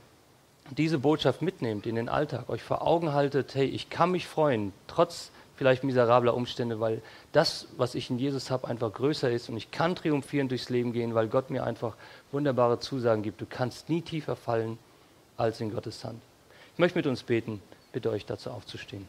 diese 0.72 0.98
Botschaft 0.98 1.42
mitnehmt 1.42 1.86
in 1.86 1.96
den 1.96 2.10
Alltag, 2.10 2.50
euch 2.50 2.64
vor 2.64 2.82
Augen 2.82 3.14
haltet, 3.14 3.54
hey, 3.56 3.66
ich 3.66 3.90
kann 3.90 4.12
mich 4.12 4.28
freuen, 4.28 4.74
trotz 4.88 5.32
vielleicht 5.56 5.84
miserabler 5.84 6.34
Umstände, 6.34 6.80
weil 6.80 7.02
das, 7.32 7.68
was 7.78 7.96
ich 7.96 8.10
in 8.10 8.18
Jesus 8.18 8.50
habe, 8.50 8.68
einfach 8.68 8.92
größer 8.92 9.30
ist 9.30 9.50
und 9.50 9.58
ich 9.58 9.72
kann 9.72 9.96
triumphierend 9.96 10.52
durchs 10.52 10.70
Leben 10.70 10.94
gehen, 10.94 11.14
weil 11.14 11.28
Gott 11.28 11.52
mir 11.52 11.64
einfach 11.64 11.96
wunderbare 12.32 12.80
Zusagen 12.80 13.22
gibt. 13.22 13.40
Du 13.40 13.46
kannst 13.48 13.90
nie 13.90 14.02
tiefer 14.02 14.36
fallen 14.36 14.80
als 15.38 15.62
in 15.62 15.72
Gottes 15.72 16.04
Hand. 16.04 16.22
Ich 16.74 16.80
möchte 16.80 16.98
mit 16.98 17.08
uns 17.08 17.24
beten, 17.24 17.62
bitte 17.92 18.10
euch 18.10 18.26
dazu 18.26 18.50
aufzustehen. 18.50 19.08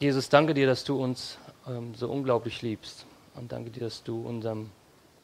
Jesus, 0.00 0.28
danke 0.28 0.54
dir, 0.54 0.66
dass 0.66 0.84
du 0.84 1.02
uns 1.02 1.38
ähm, 1.66 1.94
so 1.94 2.08
unglaublich 2.08 2.62
liebst 2.62 3.04
und 3.34 3.50
danke 3.50 3.70
dir, 3.70 3.80
dass 3.80 4.04
du 4.04 4.20
unserem 4.26 4.70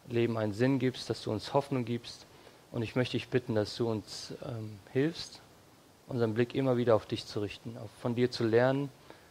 Leben 0.09 0.37
einen 0.37 0.53
Sinn 0.53 0.79
gibst, 0.79 1.09
dass 1.09 1.23
du 1.23 1.31
uns 1.31 1.55
Hoffnung 1.55 1.85
gibst. 1.85 2.27
Und 2.73 2.83
ich 2.83 2.97
möchte 2.97 3.12
dich 3.12 3.29
bitten, 3.29 3.55
dass 3.55 3.77
du 3.77 3.88
uns 3.88 4.35
ähm, 4.45 4.79
hilfst, 4.93 5.40
unseren 6.09 6.35
Blick 6.35 6.55
immer 6.55 6.77
wieder 6.77 6.97
auf 6.97 7.07
dich 7.07 7.25
zu 7.25 7.40
richten, 7.40 7.77
von 8.03 8.17
dir 8.17 8.31
zu 8.31 8.45
lernen, 8.45 8.90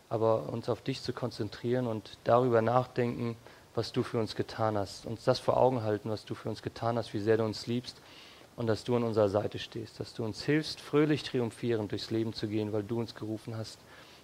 aber 0.10 0.50
uns 0.50 0.70
auf 0.70 0.82
dich 0.82 1.02
zu 1.02 1.12
konzentrieren 1.12 1.88
und 1.88 2.18
darüber 2.24 2.62
nachdenken, 2.62 3.36
was 3.76 3.92
du 3.92 4.04
für 4.04 4.20
uns 4.20 4.36
getan 4.36 4.78
hast. 4.78 5.06
Uns 5.06 5.24
das 5.24 5.40
vor 5.40 5.58
Augen 5.58 5.84
halten, 5.84 6.10
was 6.10 6.26
du 6.26 6.36
für 6.36 6.50
uns 6.50 6.62
getan 6.62 6.98
hast, 6.98 7.14
wie 7.14 7.20
sehr 7.20 7.38
du 7.38 7.44
uns 7.44 7.68
liebst 7.68 8.02
und 8.56 8.68
dass 8.68 8.84
du 8.84 8.96
an 8.96 9.04
unserer 9.04 9.30
Seite 9.30 9.60
stehst, 9.60 10.00
dass 10.00 10.14
du 10.14 10.24
uns 10.24 10.44
hilfst, 10.44 10.80
fröhlich 10.80 11.24
triumphierend 11.24 11.92
durchs 11.92 12.12
Leben 12.12 12.34
zu 12.34 12.48
gehen, 12.48 12.72
weil 12.72 12.84
du 12.84 13.00
uns 13.00 13.16
gerufen 13.16 13.58
hast 13.58 13.80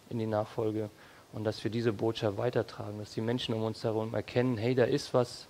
in 0.09 0.19
die 0.19 0.27
Nachfolge 0.27 0.89
und 1.33 1.43
dass 1.43 1.63
wir 1.63 1.71
diese 1.71 1.93
Botschaft 1.93 2.37
weitertragen, 2.37 2.99
dass 2.99 3.11
die 3.11 3.21
Menschen 3.21 3.53
um 3.53 3.63
uns 3.63 3.83
herum 3.83 4.13
erkennen, 4.13 4.57
hey, 4.57 4.75
da 4.75 4.83
ist 4.85 5.13
was 5.13 5.47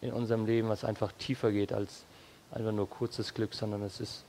in 0.00 0.12
unserem 0.12 0.46
Leben, 0.46 0.68
was 0.68 0.84
einfach 0.84 1.12
tiefer 1.12 1.52
geht 1.52 1.72
als 1.72 2.04
einfach 2.50 2.72
nur 2.72 2.88
kurzes 2.88 3.34
Glück, 3.34 3.54
sondern 3.54 3.82
es 3.82 4.00
ist 4.00 4.24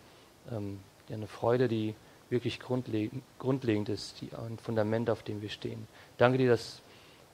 ähm, 0.51 0.79
eine 1.09 1.27
Freude, 1.27 1.67
die 1.67 1.95
wirklich 2.29 2.59
grundlegend, 2.59 3.23
grundlegend 3.37 3.89
ist, 3.89 4.21
die, 4.21 4.29
ein 4.33 4.57
Fundament, 4.57 5.09
auf 5.09 5.23
dem 5.23 5.41
wir 5.41 5.49
stehen. 5.49 5.87
Danke 6.17 6.37
dir, 6.37 6.49
dass 6.49 6.81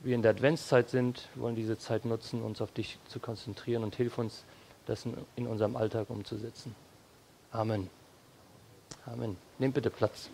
wir 0.01 0.15
in 0.15 0.21
der 0.21 0.31
Adventszeit 0.31 0.89
sind. 0.89 1.27
Wollen 1.35 1.55
diese 1.55 1.77
Zeit 1.77 2.05
nutzen, 2.05 2.41
uns 2.41 2.62
auf 2.62 2.71
dich 2.71 2.97
zu 3.07 3.19
konzentrieren 3.19 3.83
und 3.83 3.95
hilf 3.95 4.17
uns, 4.17 4.43
das 4.85 5.05
in, 5.35 5.47
unserem 5.47 5.75
Alltag 5.75 6.09
umzusetzen. 6.09 6.75
Amen. 7.51 7.89
Amen. 9.05 9.38
Nehmt 9.57 9.75
bitte 9.75 9.89
Platz. 9.89 10.29